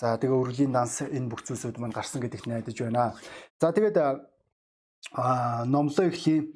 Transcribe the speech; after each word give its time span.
За 0.00 0.16
тэгээ 0.16 0.32
өргөлийн 0.32 0.72
данс 0.72 1.04
энэ 1.04 1.28
бүх 1.28 1.44
зүйлсүүд 1.44 1.76
маань 1.76 1.92
гарсан 1.92 2.24
гэдэгт 2.24 2.48
найдаж 2.48 2.72
байна. 2.80 3.12
За 3.60 3.68
тэгээд 3.68 4.00
а 4.00 5.64
номлоо 5.68 6.08
эхлэе. 6.08 6.48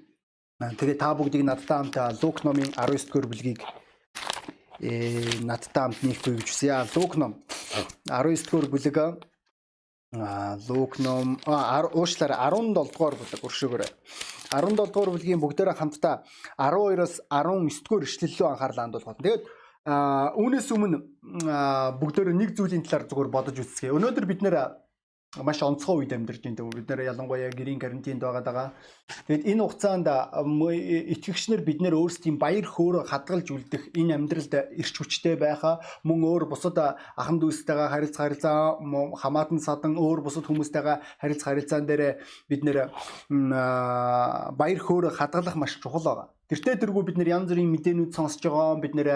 Тэгээ 0.80 0.97
та 0.97 1.13
бүгдийг 1.13 1.44
надтай 1.44 1.76
хамт 1.76 1.96
Лук 2.25 2.41
номын 2.41 2.72
19 2.72 3.12
дугаар 3.12 3.28
бүлгийг 3.28 3.60
э 4.80 5.44
надтай 5.44 5.83
хамт 5.84 6.00
нийлхүү 6.00 6.41
гэж 6.41 6.49
хүсье. 6.49 6.72
Лук 6.96 7.20
ном 7.20 7.44
19 8.09 8.48
дугаар 8.48 8.68
бүлэг 8.72 8.96
а 10.17 10.57
Лук 10.65 10.97
ном 11.05 11.37
уушлаар 11.45 12.33
17 12.49 12.73
дугаар 12.73 13.15
бүлэг 13.21 13.45
өршөөгөөрэй. 13.45 13.93
17 14.57 14.89
дугаар 14.89 15.11
бүлгийн 15.13 15.43
бүгдээрээ 15.45 15.77
хамтдаа 15.77 16.25
12-оос 16.57 17.15
19 17.29 17.85
дугаар 17.85 18.09
ишлэллөө 18.09 18.49
анхаарлаа 18.57 18.85
хандуулах. 18.89 19.21
Тэгээд 19.21 19.43
А 19.85 20.32
үүнээс 20.41 20.73
өмнө 20.73 20.98
бүгдөө 22.01 22.33
нэг 22.33 22.57
зүйлийн 22.57 22.84
талаар 22.89 23.05
зүгээр 23.05 23.29
бодож 23.29 23.57
үзье. 23.61 23.93
Өнөөдөр 23.93 24.25
бид 24.25 24.41
нэр 24.41 24.57
маш 25.45 25.60
онцгой 25.60 26.09
үед 26.09 26.12
амьдарч 26.16 26.41
байна. 26.41 26.65
Бид 26.73 26.88
нэр 26.88 27.05
ялангуяа 27.10 27.52
гэрийн 27.52 27.77
карантинд 27.77 28.24
байгаад 28.24 28.48
байгаа. 28.48 28.69
Тэгэд 29.29 29.45
энэ 29.45 29.60
хугацаанд 29.60 30.09
итгэгчнэр 30.09 31.60
бид 31.69 31.84
нэр 31.84 32.01
өөрсдийн 32.01 32.38
баяр 32.41 32.65
хөөрө 32.65 33.05
хадгалж 33.10 33.51
үлдэх 33.51 33.93
энэ 33.93 34.15
амьдралд 34.15 34.55
ирч 34.73 34.95
хүчтэй 34.97 35.37
байхаа 35.37 35.83
мөн 36.07 36.23
өөр 36.23 36.48
бусад 36.48 36.79
ахан 37.19 37.43
дүүстэйгээ 37.43 37.88
харилцах 37.93 38.23
харилцаа 38.24 38.79
хамаатан 39.21 39.60
садан 39.60 39.98
өөр 39.98 40.24
бусад 40.24 40.46
хүмүүстэйгээ 40.46 40.96
харилцах 41.21 41.48
харилцаан 41.51 41.85
дээр 41.85 42.24
бид 42.48 42.62
нэр 42.65 42.88
баяр 44.55 44.80
хөөрө 44.80 45.10
хадгалах 45.12 45.57
маш 45.59 45.77
чухал 45.82 46.09
байгаа. 46.09 46.29
Тэртээ 46.45 46.77
тэргүй 46.77 47.09
бид 47.09 47.16
нэр 47.16 47.41
янз 47.41 47.48
бүрийн 47.48 47.73
мэдээнүүд 47.73 48.12
сонсож 48.12 48.45
байгаа. 48.45 48.77
Бид 48.77 48.93
нэр 48.93 49.09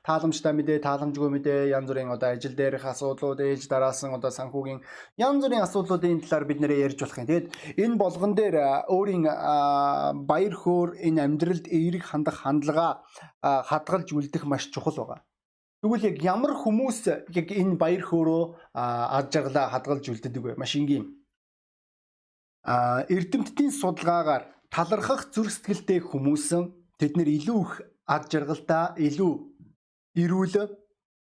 тааламжтай 0.00 0.56
мэдээ, 0.56 0.80
тааламжгүй 0.80 1.28
мэдээ, 1.36 1.68
янз 1.76 1.92
бүрийн 1.92 2.08
одоо 2.08 2.32
ажил 2.32 2.56
дээрх 2.56 2.88
асуудлууд, 2.88 3.44
ээж 3.44 3.68
дараасан 3.68 4.16
одоо 4.16 4.32
санхүүгийн 4.32 4.80
янз 5.20 5.44
бүрийн 5.44 5.60
асуудлуудын 5.68 6.24
талаар 6.24 6.48
бид 6.48 6.64
нэр 6.64 6.72
ярьж 6.80 6.96
болох 6.96 7.20
юм. 7.20 7.28
Тэгээд 7.28 7.46
энэ 7.76 8.00
болгон 8.00 8.32
дээр 8.32 8.56
өөрийн 8.88 9.24
баяр 10.24 10.54
хөөр 10.56 10.96
энэ 10.96 11.20
амьдралд 11.28 11.68
эерэг 11.68 12.08
хандах 12.08 12.40
хандлага 12.40 13.04
хадгалж 13.44 14.08
үлдэх 14.16 14.48
маш 14.48 14.72
чухал 14.72 14.96
байгаа. 14.96 15.20
Тэгвэл 15.84 16.08
яг 16.08 16.16
ямар 16.24 16.56
хүмүүс 16.56 17.28
яг 17.36 17.48
энэ 17.52 17.76
баяр 17.76 18.00
хөөрөө 18.00 18.42
ад 18.72 19.28
жаргалаа 19.28 19.76
хадгалж 19.76 20.08
үлддэг 20.08 20.40
вэ? 20.40 20.52
Маш 20.56 20.72
энгийн. 20.76 21.20
А 22.64 23.04
эрдэмтдийн 23.08 23.72
судалгаагаар 23.72 24.44
талархах 24.70 25.34
зүрх 25.34 25.50
сэтгэлтэй 25.50 26.00
хүмүүс 26.00 26.46
тэд 26.98 27.12
нэр 27.18 27.28
илүү 27.28 27.60
их 27.60 27.72
ад 28.06 28.30
жаргалтай, 28.30 28.94
илүү 29.06 29.32
эрүүл, 30.18 30.56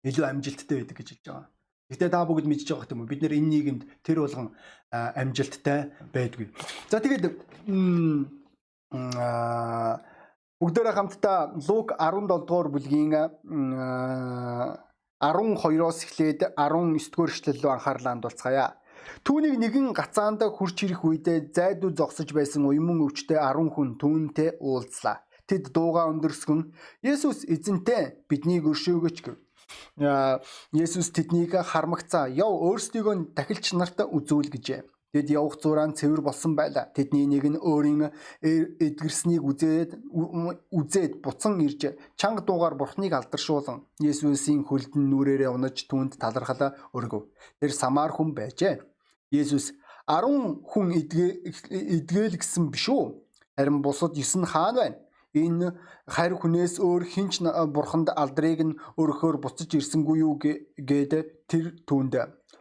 илүү 0.06 0.26
амжилттай 0.26 0.78
байдаг 0.81 0.98
гэж 0.98 1.08
хэлж 1.14 1.26
байгаа. 1.26 1.50
Гэтэ 1.94 2.09
та 2.09 2.26
бүгд 2.26 2.45
мэдж 2.50 2.66
байгаа 2.70 2.94
юм 2.94 3.02
уу? 3.04 3.11
Бид 3.11 3.22
нэр 3.22 3.38
энэ 3.38 3.50
нийгэмд 3.54 3.81
тэр 4.06 4.26
болгон 4.26 4.54
амжилттай 4.89 5.94
байдгүй. 6.14 6.50
За 6.89 6.98
тэгээд 7.02 7.26
бүгдээрээ 10.61 10.95
хамтдаа 10.95 11.54
Лук 11.67 11.94
17 11.98 12.48
дугаар 12.48 12.70
бүлгийн 12.73 13.14
12-оос 15.22 16.00
эхлээд 16.06 16.39
19 16.58 17.11
дугаар 17.14 17.31
эшлэл 17.31 17.61
рүү 17.61 17.72
анхаарлаа 17.73 18.14
хандуулцгаая. 18.14 18.70
Түүнийг 19.25 19.55
нэгэн 19.59 19.93
гацаанд 19.93 20.41
хурч 20.43 20.83
ирэх 20.85 21.03
үедээ 21.03 21.53
зайдуу 21.55 21.91
зогсож 21.91 22.29
байсан 22.33 22.67
уйман 22.67 23.03
өвчтэй 23.05 23.39
10 23.39 23.73
хүн 23.75 23.89
түүнтэй 24.01 24.49
уулзлаа. 24.59 25.23
Тэд 25.47 25.75
дууга 25.75 26.07
өндөрсгөн 26.11 26.71
Есүс 27.03 27.43
эзэнтэй 27.43 28.23
биднийг 28.31 28.63
өршөөгөөч 28.71 29.17
гэв. 29.25 29.35
Есүс 30.71 31.11
тэднийг 31.11 31.51
хармагцаа 31.71 32.31
яв 32.31 32.51
өөрсдийгөө 32.67 33.35
дахилч 33.35 33.75
нарт 33.75 33.99
үзүүл 34.07 34.49
гэжээ. 34.53 34.81
Тэд 35.13 35.29
явах 35.29 35.61
зураан 35.61 35.93
цэвэр 35.93 36.25
болсон 36.25 36.55
байлаа. 36.57 36.89
Тэдний 36.89 37.29
нэг 37.29 37.45
нь 37.45 37.61
өөрийн 37.61 38.09
эдгэрснийг 38.41 39.45
үзээд 39.45 39.92
үзээд 40.73 41.21
буцан 41.21 41.61
ирж 41.61 41.93
чанга 42.17 42.42
дуугаар 42.42 42.73
бурхныг 42.73 43.13
алдаршуулан 43.13 43.86
Есүсийн 44.02 44.65
хөлдөн 44.65 45.05
нүрээрээ 45.13 45.53
унаж 45.53 45.86
түүнд 45.86 46.17
талархал 46.17 46.73
өргөв. 46.97 47.30
Тэр 47.61 47.71
самар 47.77 48.09
хүн 48.09 48.33
байжээ. 48.33 48.81
Есүс 49.33 49.73
10 50.05 50.61
хүн 50.70 50.88
эдгээл 50.94 52.38
гэсэн 52.38 52.70
биш 52.70 52.86
үү? 52.94 53.17
Харин 53.58 53.82
бусад 53.82 54.14
9 54.14 54.45
нь 54.45 54.45
хаана 54.45 54.94
байна? 54.94 54.98
Энэ 55.33 55.73
харь 56.05 56.38
хүнээс 56.38 56.77
өөр 56.77 57.04
хинч 57.10 57.42
бурханд 57.73 58.14
алдрыг 58.14 58.61
нь 58.61 58.77
өрөхөөр 59.02 59.42
буцаж 59.42 59.73
ирсэнгүй 59.73 60.22
юу 60.22 60.38
гээд 60.38 61.11
тэр 61.49 61.66
түүнд 61.89 62.14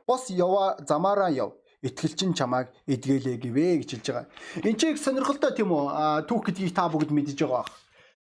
бос 0.09 0.32
ява 0.32 0.81
замаараа 0.88 1.28
яв 1.28 1.50
итгэлчин 1.84 2.32
чамааг 2.32 2.72
эдгэлээ 2.88 3.37
гэвэ 3.43 3.84
гэж 3.84 3.91
хэлж 3.93 4.06
байгаа. 4.09 4.27
Энд 4.65 4.78
чинь 4.81 4.97
сонирхолтой 4.97 5.53
тийм 5.53 5.75
үү? 5.77 6.25
Түүх 6.25 6.43
гэдгийг 6.49 6.72
та 6.72 6.88
бүгд 6.88 7.12
мэдж 7.12 7.37
байгаа 7.37 7.69
бах. 7.69 7.72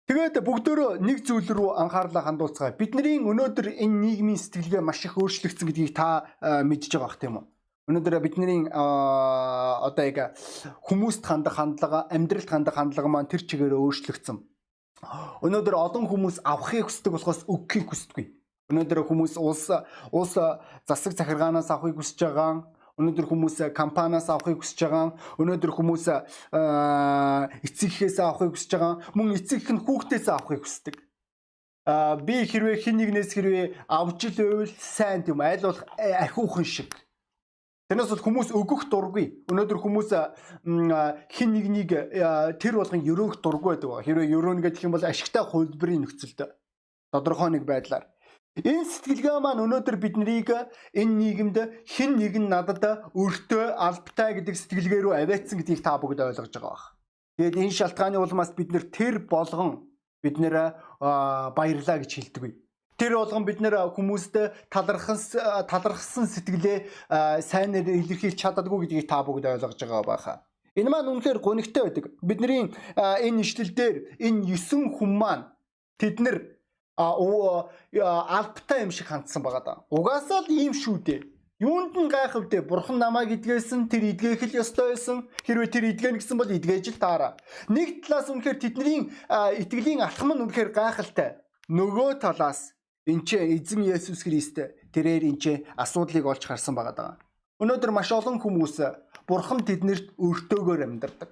Тэгээд 0.08 0.36
бүгдөө 0.46 1.02
нэг 1.02 1.26
зүйл 1.26 1.50
рүү 1.58 1.70
анхаарлаа 1.82 2.24
хандуулцгаая. 2.28 2.78
Бидний 2.78 3.18
өнөөдөр 3.18 3.74
энэ 3.82 4.00
нийгмийн 4.04 4.40
сэтгэлгээ 4.40 4.84
маш 4.84 5.02
их 5.08 5.18
өөрчлөгдсөн 5.18 5.68
гэдгийг 5.68 5.92
та 5.96 6.28
мэдж 6.64 6.92
байгаа 6.94 7.08
бах 7.08 7.18
тийм 7.18 7.40
үү? 7.40 7.46
Өнөөдөр 7.88 8.20
бидний 8.20 8.68
одоо 8.68 10.04
яг 10.04 10.36
хүмүүст 10.84 11.24
хандах 11.24 11.56
хандлага, 11.56 12.04
амьдралд 12.12 12.50
хандах 12.52 12.76
хандлага 12.76 13.08
маань 13.08 13.32
тэр 13.32 13.48
чигээр 13.48 13.80
өөрчлөгдсөн. 13.80 14.44
Өнөөдөр 15.40 15.72
олон 15.72 16.04
хүмүүс 16.12 16.44
авахыг 16.44 16.92
хүсдэг 16.92 17.16
болохоос 17.16 17.48
өгөхийг 17.48 17.88
хүсдэггүй. 17.88 18.28
Өнөөдөр 18.76 19.08
хүмүүс 19.08 19.40
улс 19.40 19.72
улс 20.12 20.36
засаг 20.84 21.16
захиргаанаас 21.16 21.72
авахыг 21.72 21.96
хүсэж 22.04 22.28
байгаа. 22.28 22.68
Өнөөдөр 23.00 23.26
хүмүүс 23.32 23.56
компаниас 23.72 24.28
авахыг 24.28 24.60
хүсэж 24.60 24.80
байгаа. 24.84 25.16
Өнөөдөр 25.40 25.72
хүмүүс 25.72 26.06
эцэг 27.64 27.88
эхээс 27.88 28.20
авахыг 28.20 28.52
хүсэж 28.52 28.72
байгаа. 28.76 29.00
Мөн 29.16 29.40
эцэг 29.40 29.64
их 29.64 29.72
нь 29.72 29.80
хүүхдээс 29.80 30.28
авахыг 30.28 30.68
хүсдэг. 30.68 31.00
А 31.88 32.20
би 32.20 32.44
хэрвээ 32.44 32.84
хин 32.84 33.00
нэгнээс 33.00 33.32
хэрвээ 33.32 33.88
авч 33.88 34.28
ил 34.28 34.36
байвал 34.44 34.76
сайн 34.76 35.24
тийм 35.24 35.40
айл 35.40 35.72
болох 35.72 35.88
ахиухан 35.96 36.68
шиг 36.68 36.92
Тэрнээс 37.88 38.12
бол 38.12 38.26
хүмүүс 38.28 38.50
өгөх 38.52 38.92
дургүй. 38.92 39.48
Өнөөдөр 39.48 39.80
хүмүүс 39.80 40.12
хин 41.32 41.50
нэгнийг 41.56 41.92
тэр 42.60 42.74
болгон 42.76 43.00
өрөөх 43.00 43.40
дургүй 43.40 43.80
байдаг. 43.80 44.04
Хэрвээ 44.04 44.36
өрөөнө 44.36 44.60
гэдэг 44.68 44.84
юм 44.84 44.92
бол 44.92 45.08
ашигтай 45.08 45.48
хувилбарын 45.48 46.04
нөхцөлд 46.04 46.52
тодорхой 47.16 47.56
нэг 47.56 47.64
байдлаар. 47.64 48.04
Энэ 48.60 48.84
сэтгэлгээ 48.92 49.40
маань 49.40 49.64
өнөөдөр 49.64 49.98
биднийг 50.04 50.52
энэ 50.52 51.16
нийгэмд 51.16 51.58
хин 51.88 52.20
нэг 52.20 52.36
нь 52.36 52.52
надад 52.52 53.08
өртөө 53.16 53.80
албатай 53.80 54.36
гэдэг 54.42 54.56
сэтгэлгээ 54.58 55.02
рүү 55.08 55.14
аваатсан 55.24 55.56
гэдгийг 55.62 55.80
та 55.80 55.96
бүгд 55.96 56.26
ойлгож 56.28 56.52
байгаа 56.52 56.74
бах. 56.76 56.86
Тэгээд 57.40 57.56
энэ 57.56 57.78
шалтгааны 57.78 58.18
улмаас 58.20 58.52
бид 58.58 58.74
нэр 58.74 58.90
тэр 58.92 59.24
болгон 59.30 59.88
бид 60.26 60.42
нэр 60.42 60.76
баярлаа 61.56 62.02
гэж 62.02 62.12
хэлдэг. 62.18 62.58
Тэр 62.98 63.14
болгон 63.14 63.46
бид 63.46 63.62
нэр 63.62 63.94
хүмүүст 63.94 64.36
талархан 64.74 65.18
талархсан 65.70 66.26
сэтгэлээ 66.26 66.78
сайнэр 67.46 67.86
илэрхийлж 67.86 68.38
чаддаггүй 68.42 68.90
гэдгийг 68.90 69.06
та 69.06 69.22
бүгд 69.22 69.46
ойлгож 69.46 69.78
байгаа 69.78 70.02
байхаа. 70.02 70.38
Энэ 70.74 70.90
маань 70.90 71.10
үнэхээр 71.14 71.38
гонигтай 71.38 71.84
байдаг. 71.86 72.10
Бидний 72.22 72.74
энэ 72.98 73.42
ишлэл 73.46 73.74
дээр 73.74 74.18
энэ 74.18 74.58
9 74.58 74.98
хүн 74.98 75.12
маань 75.14 75.46
тэд 76.02 76.22
нар 76.26 76.38
албатай 76.98 78.86
юм 78.86 78.92
шиг 78.94 79.14
хандсан 79.14 79.46
байгаа 79.46 79.62
да. 79.62 79.74
Угаасаа 79.94 80.42
л 80.46 80.50
ийм 80.50 80.74
шүү 80.74 80.98
дээ. 81.06 81.22
Юунд 81.58 81.98
нь 81.98 82.10
гайхав 82.10 82.50
дээ? 82.50 82.62
Бурхан 82.62 83.02
намайг 83.02 83.34
идгээсэн, 83.34 83.90
тэр 83.90 84.14
идгээх 84.14 84.46
л 84.46 84.62
ёстой 84.62 84.94
байсан. 84.94 85.26
Хэрвээ 85.42 85.74
тэр 85.74 85.86
идгэн 85.90 86.22
гэсэн 86.22 86.38
бол 86.38 86.50
идгээж 86.50 86.94
л 86.94 87.02
таараа. 87.02 87.34
Нэг 87.70 88.06
талаас 88.06 88.30
үнэхээр 88.30 88.62
тэдний 88.62 89.10
итгэлийн 89.30 90.06
алхам 90.06 90.38
нь 90.38 90.42
үнэхээр 90.46 90.70
гайхалтай. 90.70 91.42
Нөгөө 91.66 92.22
талаас 92.22 92.77
Энд 93.08 93.24
чи 93.24 93.40
эзэн 93.40 93.88
Есүс 93.88 94.28
Христ 94.28 94.60
тэрээр 94.92 95.32
энд 95.32 95.40
чи 95.40 95.64
асуудлыг 95.80 96.28
олж 96.28 96.44
харсан 96.44 96.76
байгаа 96.76 96.92
даа. 96.92 97.12
Өнөөдөр 97.64 97.96
маш 97.96 98.12
олон 98.12 98.36
хүмүүс 98.36 98.84
бурхан 99.24 99.64
тэднэрт 99.64 100.20
өртөөгөр 100.20 100.84
амьдардаг. 100.84 101.32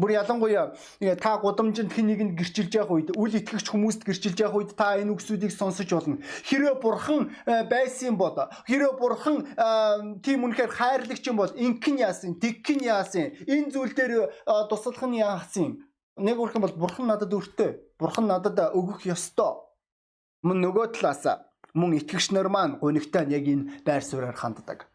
Бүр 0.00 0.16
ялангуяа 0.16 0.72
та 1.20 1.36
гудамжинд 1.44 1.92
хэн 1.92 2.08
нэгэнд 2.08 2.32
гэрчилж 2.40 2.72
явах 2.72 2.96
үед 2.96 3.12
үл 3.12 3.36
итгэгч 3.36 3.68
хүмүүст 3.68 4.08
гэрчилж 4.08 4.40
явах 4.40 4.56
үед 4.64 4.72
та 4.72 4.96
энэ 4.96 5.12
үгсүүдийг 5.12 5.52
сонсож 5.52 5.92
болно. 5.92 6.24
Хэрвээ 6.48 6.80
бурхан 6.80 7.28
байсан 7.68 8.16
бол 8.16 8.32
хэрвээ 8.64 8.96
бурхан 8.96 9.44
тийм 10.24 10.48
үнэхээр 10.48 10.72
хайрлагч 10.72 11.28
юм 11.28 11.36
бол 11.36 11.52
инхэн 11.52 12.00
яасан, 12.00 12.40
тэгхэн 12.40 12.80
яасан, 12.80 13.36
энэ 13.44 13.68
зүйл 13.68 13.92
дээр 13.92 14.32
туслах 14.72 15.04
нь 15.04 15.20
яасан. 15.20 15.84
Нэг 16.16 16.40
үрхэн 16.40 16.64
бол 16.64 16.72
бурхан 16.72 17.12
надад 17.12 17.28
өртөө. 17.28 18.00
Бурхан 18.00 18.24
надад 18.24 18.56
өгөх 18.72 19.04
ёстой 19.04 19.68
Мөн 20.42 20.58
нөгөө 20.58 20.86
талаас 20.98 21.22
мөн 21.78 21.94
итгэгч 22.02 22.32
нар 22.34 22.48
маань 22.50 22.78
гунигтай 22.82 23.30
яг 23.30 23.46
энэ 23.46 23.86
байр 23.86 24.02
сууриаар 24.02 24.34
ханддаг. 24.34 24.90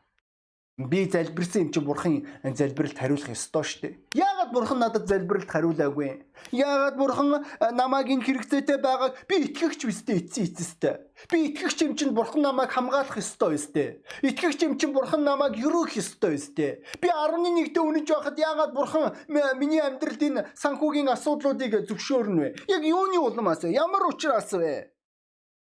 Би 0.78 1.10
залбирсан 1.10 1.62
юм 1.62 1.72
чи 1.72 1.80
бурхан 1.80 2.28
залбиралд 2.44 3.00
хариулах 3.00 3.32
ёстой 3.32 3.64
шүү 3.64 3.82
дээ. 3.82 3.94
Яагаад 4.14 4.52
бурхан 4.54 4.78
надад 4.78 5.08
залбиралд 5.08 5.50
хариулаагүй? 5.50 6.22
Яагаад 6.52 6.96
бурхан 7.00 7.48
намайг 7.74 8.12
энэ 8.14 8.28
хэрэгцээтэй 8.28 8.78
байгааг 8.78 9.16
би 9.26 9.36
итгэгч 9.48 9.88
үстэй 9.88 10.20
эцсийн 10.22 10.52
эцэстэй. 10.52 11.02
Би 11.32 11.50
итгэгч 11.50 11.82
юм 11.82 11.96
чинь 11.96 12.14
бурхан 12.14 12.44
намайг 12.44 12.70
хамгаалах 12.70 13.18
ёстой 13.18 13.56
өстэй. 13.56 14.04
Итгэгч 14.22 14.60
юм 14.68 14.78
чинь 14.78 14.94
бурхан 14.94 15.24
намайг 15.24 15.58
юрөх 15.58 15.98
ёстой 15.98 16.36
өстэй. 16.38 16.84
Би 17.02 17.08
11-д 17.10 17.74
үнэж 17.74 18.06
байхад 18.06 18.38
яагаад 18.38 18.76
бурхан 18.78 19.18
миний 19.58 19.82
амьдралд 19.82 20.22
энэ 20.22 20.46
санхүүгийн 20.60 21.10
асуудлуудыг 21.10 21.90
зөвшөөрнө 21.90 22.38
вэ? 22.38 22.50
Яг 22.70 22.84
юуны 22.86 23.18
улмаас 23.18 23.66
вэ? 23.66 23.74
Ямар 23.74 24.06
учраас 24.14 24.54
вэ? 24.54 24.94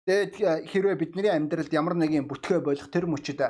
Тэгээд 0.04 0.68
хэрвээ 0.68 0.96
бидний 1.00 1.32
амьдралд 1.32 1.72
ямар 1.72 1.96
нэгэн 1.96 2.28
бүтгэе 2.28 2.60
болох 2.60 2.92
тэр 2.92 3.08
мөчөд 3.08 3.40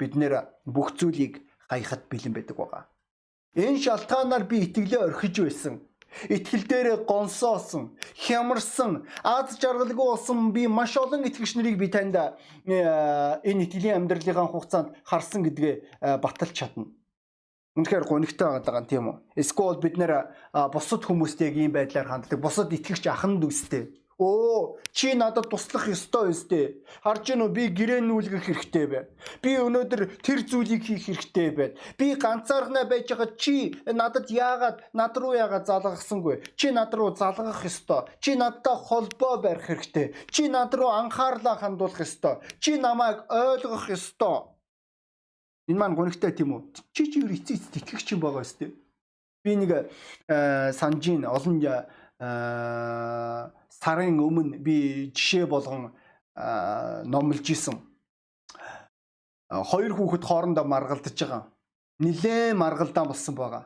бид 0.00 0.12
нэр 0.16 0.48
бүх 0.64 0.96
зүйлийг 0.96 1.44
хаяхад 1.68 2.08
бэлэн 2.08 2.32
байдаг 2.32 2.56
байгаа. 2.56 2.82
Энэ 3.52 3.76
шалтгаанаар 3.76 4.48
би 4.48 4.64
итгэлээ 4.64 5.12
орхиж 5.12 5.36
байсан. 5.44 5.84
Итгэл 6.32 6.64
дээрээ 6.64 6.96
гонсоосон, 7.04 7.92
хямарсан, 8.16 9.04
аз 9.20 9.60
жаргалгүй 9.60 10.06
болсон 10.08 10.56
би 10.56 10.64
маш 10.64 10.96
олон 10.96 11.28
итгэгч 11.28 11.60
нарыг 11.60 11.76
би 11.76 11.92
танд 11.92 12.16
энэ 12.64 13.62
итгэлийн 13.68 14.08
амьдралын 14.08 14.48
хугацаанд 14.48 14.96
харсан 15.04 15.44
гэдгээ 15.44 16.00
баталж 16.16 16.56
чадна. 16.56 16.88
Үнэхээр 17.76 18.08
гонигтай 18.08 18.56
байгаа 18.56 18.80
юм 18.80 18.88
тийм 18.88 19.04
үү? 19.04 19.16
Эсвэл 19.36 19.84
бид 19.84 20.00
нэр 20.00 20.32
бусад 20.72 21.04
хүмүүстэйг 21.04 21.54
ийм 21.60 21.76
байдлаар 21.76 22.08
ханддаг. 22.08 22.40
Бусад 22.40 22.72
итгэгч 22.72 23.04
ахын 23.12 23.36
дүүстэй 23.36 23.92
Оо 24.18 24.78
чи 24.90 25.14
надад 25.14 25.46
туслах 25.46 25.86
ёстой 25.86 26.34
өстэй. 26.34 26.82
Харж 27.06 27.22
гинөө 27.30 27.54
би 27.54 27.70
гэрээ 27.70 28.02
нүүлгэх 28.02 28.50
хэрэгтэй 28.50 28.86
бай. 28.90 29.04
Би 29.38 29.54
өнөөдөр 29.62 30.18
тэр 30.26 30.42
зүйлийг 30.42 30.82
хийх 30.82 31.06
хэрэгтэй 31.06 31.48
байд. 31.54 31.78
Би 31.94 32.18
ганцаархнаа 32.18 32.82
байж 32.90 33.06
байгаа 33.14 33.30
чи 33.38 33.78
надад 33.86 34.26
яагаад 34.26 34.82
над 34.90 35.14
руу 35.14 35.38
яагаад 35.38 35.70
залгахсангүй? 35.70 36.42
Чи 36.58 36.74
над 36.74 36.90
руу 36.98 37.14
залгах 37.14 37.62
ёстой. 37.62 38.10
Чи 38.18 38.34
надтай 38.34 38.74
холбоо 38.74 39.38
барих 39.38 39.70
хэрэгтэй. 39.70 40.10
Чи 40.34 40.50
над 40.50 40.74
руу 40.74 40.90
анхаарлаа 40.90 41.54
хандуулах 41.54 42.02
ёстой. 42.02 42.42
Чи 42.58 42.74
намайг 42.74 43.22
ойлгох 43.30 43.86
ёстой. 43.86 44.50
Энэ 45.70 45.78
маань 45.78 45.94
гонигтай 45.94 46.34
тийм 46.34 46.58
үү? 46.58 46.74
Чи 46.90 47.06
чи 47.06 47.22
юу 47.22 47.30
эцэг 47.30 47.62
итгэгч 47.70 48.18
юм 48.18 48.26
байгаа 48.26 48.42
өстэй. 48.42 48.74
Би 49.44 49.54
нэг 49.54 49.86
э, 50.26 50.72
санжийн 50.74 51.22
олон 51.22 51.62
сарын 52.18 54.18
өмнө 54.18 54.58
би 54.58 55.10
жишээ 55.14 55.46
болгон 55.46 55.94
номлож 56.34 57.50
исэн. 57.50 57.78
Хоёр 59.48 59.94
хүүхэд 59.94 60.24
хоорондоо 60.26 60.64
маргалдаж 60.64 61.14
байгаа. 61.14 61.46
Нилээн 61.98 62.58
маргалдаан 62.58 63.08
болсон 63.08 63.34
байгаа. 63.34 63.64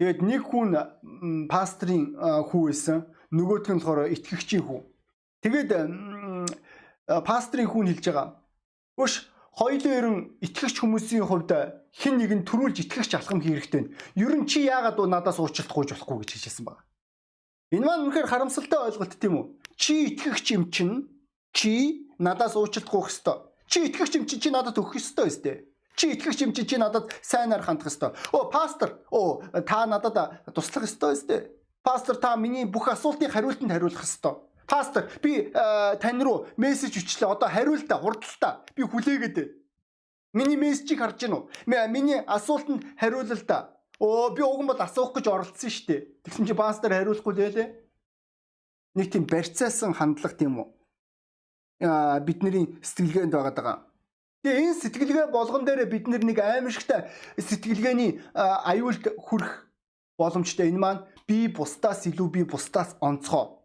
Тэгээд 0.00 0.20
нэг 0.24 0.42
хүн 0.44 1.48
пастрын 1.48 2.16
хүү 2.20 2.62
байсан, 2.68 3.06
нөгөөх 3.32 3.68
нь 3.72 3.80
болохоор 3.80 4.12
итгэгчийн 4.12 4.64
хүү. 4.64 4.80
Тэгээд 5.40 5.70
пастрын 7.24 7.68
хүн 7.68 7.88
хэлж 7.92 8.04
байгаа. 8.08 8.28
Өш 9.00 9.28
хоёулын 9.56 9.96
ерөн 10.00 10.16
итгэгч 10.44 10.76
хүмүүсийн 10.80 11.24
хувьд 11.24 11.52
хэн 11.96 12.20
нэг 12.20 12.32
нь 12.36 12.44
төрүүлж 12.44 12.84
итгэгч 12.84 13.16
алхам 13.16 13.40
хэрэгтэй. 13.40 13.88
Ер 14.20 14.32
нь 14.36 14.44
чи 14.44 14.68
яагаад 14.68 15.00
надаас 15.08 15.40
уучлалт 15.40 15.72
гуйж 15.72 15.96
болохгүй 15.96 16.28
гэж 16.28 16.44
хэлсэн 16.44 16.68
байна. 16.68 16.85
Энэ 17.74 17.82
маань 17.82 18.06
үнэхээр 18.06 18.30
харамсалтай 18.30 18.78
ойлголт 18.78 19.18
тийм 19.18 19.34
үү? 19.42 19.46
Чи 19.74 20.14
итгэгч 20.14 20.46
юм 20.54 20.70
чинь 20.70 21.10
чи 21.50 22.06
надаас 22.22 22.54
уучлалт 22.54 22.86
гуйх 22.86 23.10
ёстой. 23.10 23.42
Чи 23.66 23.90
итгэгч 23.90 24.22
юм 24.22 24.24
чинь 24.30 24.38
чи 24.38 24.50
надад 24.54 24.78
өгөх 24.78 24.94
ёстой 24.94 25.26
өстэй. 25.26 25.66
Чи 25.98 26.14
итгэгч 26.14 26.46
юм 26.46 26.54
чинь 26.54 26.70
чи 26.70 26.78
надад 26.78 27.10
сайнаар 27.26 27.66
хандах 27.66 27.90
ёстой. 27.90 28.14
Оо 28.30 28.46
пастор, 28.46 29.02
оо 29.10 29.42
та 29.66 29.82
надад 29.90 30.46
туслах 30.54 30.86
ёстой 30.86 31.18
өстэй. 31.18 31.50
Пастор 31.82 32.14
та 32.22 32.36
миний 32.38 32.70
бүх 32.70 32.86
асуултыг 32.86 33.34
хариултанд 33.34 33.74
хариулах 33.74 34.06
ёстой. 34.06 34.46
Пастор 34.70 35.10
би 35.18 35.50
тань 35.50 36.22
руу 36.22 36.46
мессеж 36.56 36.94
өчлөө. 36.94 37.34
Одоо 37.34 37.50
хариултаа, 37.50 37.98
хурдталтаа 37.98 38.62
би 38.78 38.86
хүлээгээд. 38.86 39.38
Миний 40.38 40.54
мессежийг 40.54 41.02
харж 41.02 41.18
гин 41.18 41.34
үү? 41.34 41.42
Миний 41.90 42.22
асуултанд 42.22 42.86
хариулалтаа 42.94 43.75
Оо 43.98 44.30
би 44.30 44.42
уг 44.44 44.60
нь 44.60 44.68
бол 44.68 44.76
асуух 44.76 45.16
гэж 45.16 45.26
оролцсон 45.28 45.70
шүү 45.72 45.86
дээ. 45.88 46.00
Тэгсэн 46.24 46.44
чи 46.44 46.54
пастор 46.54 46.92
хариулахгүй 46.92 47.32
лээ. 47.32 47.68
Нэг 48.96 49.08
тийм 49.08 49.24
барьцаасан 49.24 49.96
хандлага 49.96 50.36
тийм 50.36 50.60
үү? 50.60 50.68
Аа 51.80 52.20
бидний 52.20 52.76
сэтгэлгээнд 52.84 53.32
байгаа 53.32 53.54
даа. 53.56 53.76
Тэгээ 54.44 54.60
энэ 54.68 54.80
сэтгэлгээ 54.84 55.26
болгон 55.32 55.64
дээр 55.64 55.88
бид 55.88 56.08
нэг 56.12 56.38
аимшигтай 56.40 57.08
сэтгэлгээний 57.40 58.20
аюулд 58.36 59.16
хүрэх 59.16 59.68
боломжтой. 60.20 60.68
Энэ 60.68 60.80
маань 60.80 61.04
би 61.24 61.48
бусдаас 61.48 62.04
илүү 62.04 62.28
би 62.32 62.40
бусдаас 62.44 63.00
онцгой. 63.00 63.56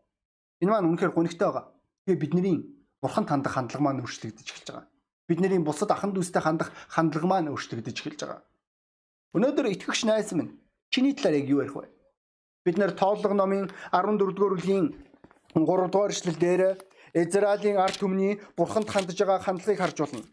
Энэ 0.63 0.72
маань 0.72 0.88
үнэхээр 0.92 1.12
гонигтай 1.12 1.48
байгаа. 1.48 1.72
Тэгээ 2.07 2.22
бидний 2.24 2.56
бурхан 3.04 3.27
хандах 3.27 3.56
хандлага 3.56 3.84
маань 3.84 4.01
өөрчлөгдөж 4.04 4.48
эхэлж 4.48 4.68
байгаа. 4.72 4.88
Бидний 5.27 5.60
бусад 5.60 5.92
ахын 5.92 6.12
дүүстэй 6.16 6.44
хандах 6.44 6.72
хандлага 6.88 7.27
маань 7.27 7.51
өөрчлөгдөж 7.51 7.95
эхэлж 8.00 8.19
байгаа. 8.24 8.42
Өнөөдөр 9.31 9.72
итгэгч 9.72 10.04
найз 10.04 10.33
минь 10.36 10.60
чиний 10.92 11.16
талаар 11.16 11.39
яг 11.39 11.48
юу 11.48 11.63
ярих 11.63 11.75
вэ? 11.75 11.88
Бид 12.68 12.75
нэр 12.75 12.92
тооллого 12.92 13.31
номын 13.31 13.72
14 13.95 14.36
дугаар 14.36 14.60
бүлгийн 14.60 14.92
3 15.56 15.88
дугаар 15.88 16.12
эшлэл 16.12 16.36
дээр 16.36 16.83
Израилийн 17.16 17.80
ард 17.80 17.95
түмний 17.95 18.44
бурханд 18.60 18.92
хандж 18.92 19.16
байгаа 19.16 19.39
хандлагыг 19.39 19.80
харж 19.80 19.98
болно. 20.04 20.28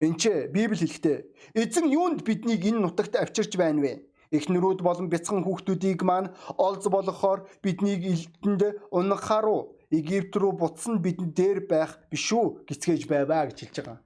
Энд 0.00 0.16
чи 0.16 0.48
Библи 0.48 0.72
хэлэхдээ 0.80 1.18
эзэн 1.52 1.92
юунд 1.92 2.24
биднийг 2.24 2.64
энэ 2.64 2.80
нутагт 2.80 3.12
авчирч 3.12 3.60
байна 3.60 3.84
вэ? 3.84 3.92
Эхнэрүүд 4.32 4.80
болон 4.80 5.12
бяцхан 5.12 5.44
хүүхдүүдийг 5.44 6.00
маань 6.00 6.32
олз 6.56 6.88
болгохоор 6.88 7.44
биднийг 7.60 8.00
элдэнд 8.08 8.88
унахаар 8.88 9.68
Египт 9.92 10.32
рүү 10.32 10.52
буцсан 10.56 10.98
бидэнд 11.04 11.36
дээр 11.36 11.58
байх 11.68 12.00
биш 12.08 12.32
үү 12.32 12.64
гисгэж 12.66 13.04
байваа 13.06 13.46
гэж 13.52 13.58
хэлж 13.68 13.76
байгаа. 13.84 14.05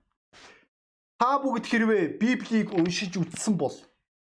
Та 1.21 1.37
бүгд 1.37 1.69
хэрвээ 1.69 2.17
Библийг 2.17 2.73
уншиж 2.73 3.21
үзсэн 3.21 3.61
бол 3.61 3.77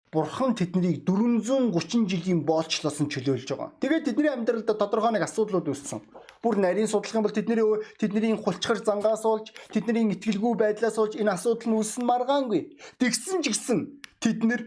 Бурхан 0.09 0.57
тэднийг 0.57 1.05
430 1.05 2.09
жилийн 2.09 2.41
боолчлоос 2.49 3.05
нь 3.05 3.13
чөлөөлж 3.13 3.45
байгаа. 3.45 3.77
Тэгээд 3.77 4.05
тэдний 4.09 4.33
амьдралд 4.33 4.65
тодорхой 4.65 5.13
нэг 5.13 5.29
асуудлууд 5.29 5.69
үүссэн. 5.69 6.01
Бүр 6.41 6.57
нарийн 6.57 6.89
судлах 6.89 7.13
юм 7.13 7.29
бол 7.29 7.37
тэдний 7.37 7.61
тэдний 8.01 8.33
хулчхар 8.41 8.81
зангаас 8.81 9.21
олж, 9.29 9.53
тэдний 9.69 10.17
итгэлгүй 10.17 10.57
байдлаас 10.57 10.97
олж 10.97 11.21
энэ 11.21 11.37
асуудал 11.37 11.69
нь 11.69 11.77
үүссэн 11.77 12.09
маргаангүй. 12.09 12.81
Тэгсэн 12.97 13.45
ч 13.45 13.53
гэсэн 13.53 13.79
тэд 14.25 14.49
нэр 14.49 14.63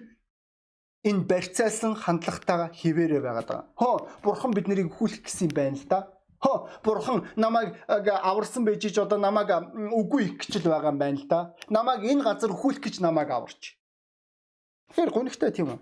энэ 1.01 1.25
барьцаалсан 1.25 1.97
хандлагатайгаа 1.97 2.69
хിവэрэ 2.69 3.17
байгаад 3.25 3.49
байгаа. 3.49 3.65
Хоо 3.73 4.05
бурхан 4.21 4.53
биднийг 4.53 4.93
хүлэх 4.93 5.25
гэсэн 5.25 5.49
юм 5.49 5.57
байна 5.57 5.73
л 5.73 5.89
да. 5.89 6.05
Хоо 6.41 6.69
бурхан 6.83 7.27
намайг 7.35 7.77
аварсан 7.87 8.65
байж 8.65 8.81
ч 8.81 8.97
одоо 8.97 9.17
намайг 9.21 9.49
үгүй 9.93 10.23
их 10.25 10.33
гэж 10.41 10.65
л 10.65 10.73
байгаа 10.73 10.91
юм 10.91 10.97
байна 10.97 11.17
л 11.21 11.27
да. 11.29 11.53
Намайг 11.69 12.01
энэ 12.01 12.25
газар 12.25 12.49
хүлэх 12.49 12.81
гэж 12.81 12.99
намайг 12.99 13.29
аварч. 13.29 13.77
Тэгэхээр 14.89 15.13
гонигтай 15.13 15.51
тийм 15.53 15.69
үү? 15.69 15.79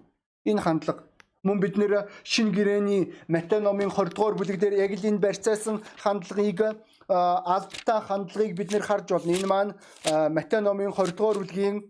Энэ 0.51 0.61
хандлага 0.61 1.07
мөн 1.43 1.59
бид 1.63 1.79
нэр 1.79 2.11
шин 2.23 2.51
гэрээний 2.51 3.15
Матай 3.27 3.63
номын 3.63 3.89
20 3.89 4.15
дугаар 4.15 4.35
бүлэг 4.35 4.59
дээр 4.59 4.75
яг 4.83 4.91
л 4.99 5.07
энэ 5.07 5.23
барьцаасан 5.23 5.79
хандлагыг 6.03 6.75
албатай 7.07 7.99
хандлагыг 8.03 8.53
бид 8.59 8.71
нэр 8.75 8.83
харж 8.83 9.07
байна. 9.15 9.31
Энэ 9.31 9.47
маань 9.47 9.73
Матай 10.35 10.59
номын 10.59 10.91
20 10.91 11.15
дугаар 11.15 11.39
бүлгийн 11.39 11.87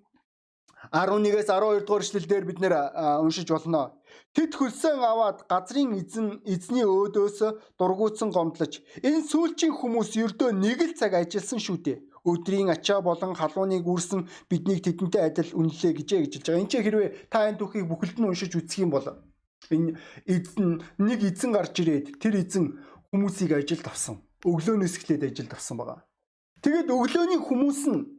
11-ээс 0.92 1.50
12 1.52 1.86
дугаар 1.86 2.04
эшлэлдэр 2.04 2.46
бид 2.48 2.60
нэр 2.64 2.74
уншиж 3.22 3.52
болно. 3.52 4.00
Тэд 4.34 4.56
хөлсөн 4.56 5.04
аваад 5.04 5.44
газрын 5.52 5.94
эзэн 6.00 6.42
эзний 6.48 6.86
өөдөөс 6.88 7.76
дургуутсан 7.78 8.32
гомдлож 8.32 8.80
энэ 9.04 9.28
сүүлчийн 9.28 9.76
хүмүүс 9.76 10.16
ердөө 10.16 10.50
нэг 10.56 10.80
л 10.88 10.94
цаг 10.96 11.14
ажилласан 11.20 11.60
шүү 11.60 11.78
дээ. 11.84 11.98
Өдрийн 12.26 12.70
ачаа 12.72 13.02
болон 13.02 13.36
халууныг 13.36 13.86
үрсэн 13.86 14.28
биднийг 14.50 14.84
тэдэнтэй 14.84 15.24
адил 15.24 15.52
үнэлээ 15.56 15.94
гэжээ 15.98 16.20
гэж 16.24 16.34
хэлж 16.36 16.46
байгаа. 16.48 16.62
Энд 16.62 16.72
чи 16.72 16.80
хэрвээ 16.84 17.10
та 17.32 17.48
энэ 17.48 17.60
түүхийг 17.60 17.88
бүхэлд 17.90 18.18
нь 18.20 18.30
уншиж 18.30 18.52
үзэх 18.56 18.84
юм 18.86 18.92
бол 18.92 19.08
энэ 19.72 19.98
эзэн 20.28 20.84
нэг 21.00 21.20
эзэн 21.24 21.52
гарч 21.56 21.76
ирээд 21.80 22.20
тэр 22.22 22.44
эзэн 22.44 22.66
хүмүүсийг 23.12 23.52
ажилд 23.56 23.88
авсан. 23.88 24.16
Өглөөнөөс 24.46 24.96
эхлээд 25.00 25.24
ажилд 25.32 25.52
авсан 25.56 25.76
байгаа. 25.80 26.00
Тэгээд 26.62 26.92
өглөөний 26.92 27.40
хүмүүс 27.40 27.82
нь 27.88 28.19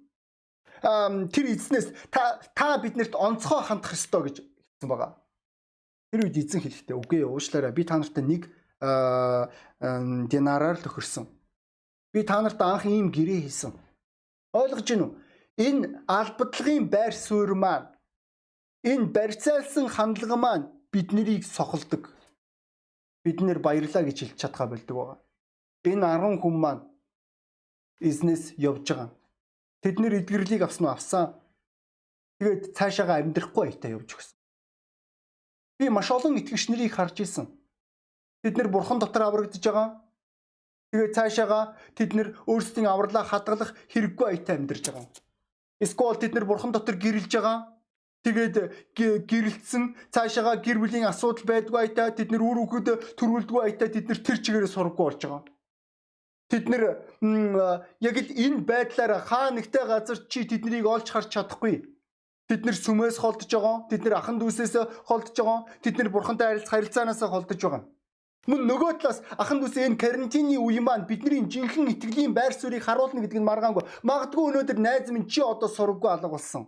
тэр 0.80 1.44
эзнээс 1.52 1.92
та 2.10 2.40
та 2.56 2.78
биднэрт 2.80 3.14
онцгой 3.14 3.62
хандах 3.64 3.92
ёстой 3.92 4.22
гэж 4.28 4.36
хэлсэн 4.40 4.88
байгаа. 4.88 5.16
Тэр 6.10 6.26
үед 6.26 6.36
эзэн 6.36 6.60
хэлэхдээ 6.64 6.96
үгүй 6.96 7.20
уушлаарай 7.28 7.72
би 7.72 7.84
та 7.84 8.00
нартай 8.00 8.24
нэг 8.24 8.48
динараар 8.80 10.76
л 10.80 10.84
тохирсон. 10.84 11.28
Би 12.12 12.24
та 12.24 12.40
нарт 12.40 12.60
анх 12.60 12.88
ийм 12.88 13.12
гэрээ 13.12 13.46
хийсэн. 13.46 13.72
Ойлгож 14.56 14.86
гин 14.88 15.04
үү? 15.04 15.12
Энэ 15.60 15.84
албадлагын 16.08 16.88
байр 16.88 17.14
суурь 17.14 17.54
маань 17.54 17.92
энэ 18.82 19.12
барьцаалсан 19.14 19.86
хандлага 19.92 20.36
маань 20.40 20.66
биднийг 20.90 21.44
сохолдог. 21.44 22.10
Бид 23.22 23.38
нэр 23.44 23.60
баярлаа 23.60 24.02
гэж 24.02 24.32
хэлж 24.32 24.36
чадхаа 24.40 24.66
болдог 24.66 24.96
байгаа. 24.96 25.18
Энэ 25.84 26.06
10 26.08 26.40
хүн 26.40 26.56
маань 26.56 26.82
эзнес 28.00 28.56
явж 28.56 28.88
байгаа. 28.88 29.08
Тэд 29.80 29.96
нэр 29.96 30.20
эдгэрлийг 30.20 30.62
авсан 30.62 30.86
уу? 30.86 30.92
Авсан. 30.92 31.24
Тэгээд 32.40 32.76
цаашаага 32.76 33.20
амьдрахгүй 33.20 33.68
баятаа 33.68 33.90
явж 33.96 34.12
өгсөн. 34.12 34.36
Би 35.80 35.88
маш 35.88 36.08
олон 36.12 36.36
итгэгч 36.36 36.68
нарыг 36.68 36.92
харж 36.92 37.16
исэн. 37.24 37.46
Тэд 38.44 38.56
нэр 38.56 38.68
бурхан 38.68 39.00
дотор 39.00 39.24
аврагдж 39.24 39.60
байгаа. 39.60 40.00
Тэгээд 40.92 41.16
цаашаага 41.16 41.76
тэд 41.96 42.10
нэр 42.12 42.28
өөрсдийн 42.44 42.88
авралаа 42.88 43.24
хадгалах 43.24 43.72
хэрэггүй 43.88 44.26
баятаа 44.26 44.56
амьдарч 44.56 44.84
байгаа. 44.88 45.08
Эсвэл 45.80 46.20
тэд 46.20 46.32
нэр 46.36 46.44
бурхан 46.44 46.72
дотор 46.72 46.96
гэрэлж 47.00 47.32
байгаа. 47.32 47.72
Тэгээд 48.20 48.56
гэрэлтсэн 49.24 49.96
цаашаага 50.12 50.60
гэр 50.60 50.76
бүлийн 50.76 51.08
асуудал 51.08 51.44
байдгүй 51.48 51.80
айтаа 51.80 52.12
тэд 52.12 52.28
нэр 52.28 52.44
үр 52.44 52.58
хүүхэд 52.68 53.16
төрүүлдэггүй 53.16 53.62
айтаа 53.64 53.88
тэд 53.88 54.12
нэр 54.12 54.20
тэр 54.20 54.38
чигээрээ 54.44 54.68
сургаггүй 54.68 55.04
болж 55.08 55.20
байгаа. 55.24 55.42
Тэд 56.50 56.66
нэр 56.66 56.82
яг 58.02 58.16
л 58.18 58.30
энэ 58.34 58.66
байдлаараа 58.66 59.22
хаа 59.22 59.54
нэгтэй 59.54 59.84
газар 59.86 60.18
чи 60.26 60.42
тэднийг 60.44 60.86
олж 60.86 61.06
харж 61.06 61.30
чадахгүй. 61.30 61.86
Тэд 62.50 62.66
нэр 62.66 62.74
сүмээс 62.74 63.22
холдож 63.22 63.46
байгаа. 63.46 63.86
Тэд 63.86 64.02
нэр 64.02 64.18
ахан 64.18 64.42
дүүсээс 64.42 65.06
холдож 65.06 65.36
байгаа. 65.38 65.60
Тэд 65.78 65.94
нэр 65.94 66.10
бурхантай 66.10 66.58
харилцах 66.58 66.74
харилцаанаас 66.74 67.22
холдож 67.22 67.60
байгаа. 67.62 67.82
Мөн 68.50 68.66
нөгөө 68.66 68.98
талаас 68.98 69.22
ахан 69.38 69.62
дүүс 69.62 69.78
энэ 69.78 70.00
карантины 70.00 70.58
үе 70.58 70.82
маань 70.82 71.06
бидний 71.06 71.46
жинхэнэ 71.46 71.94
итгэлийн 71.94 72.34
байр 72.34 72.56
суурийг 72.56 72.82
харуулна 72.82 73.22
гэдэг 73.22 73.38
нь 73.38 73.46
маргаангүй. 73.46 73.84
Магадгүй 74.02 74.44
өнөөдөр 74.50 74.78
найз 74.82 75.06
минь 75.14 75.30
чи 75.30 75.44
одоо 75.44 75.68
сургаггүй 75.70 76.10
алга 76.10 76.34
болсон 76.34 76.66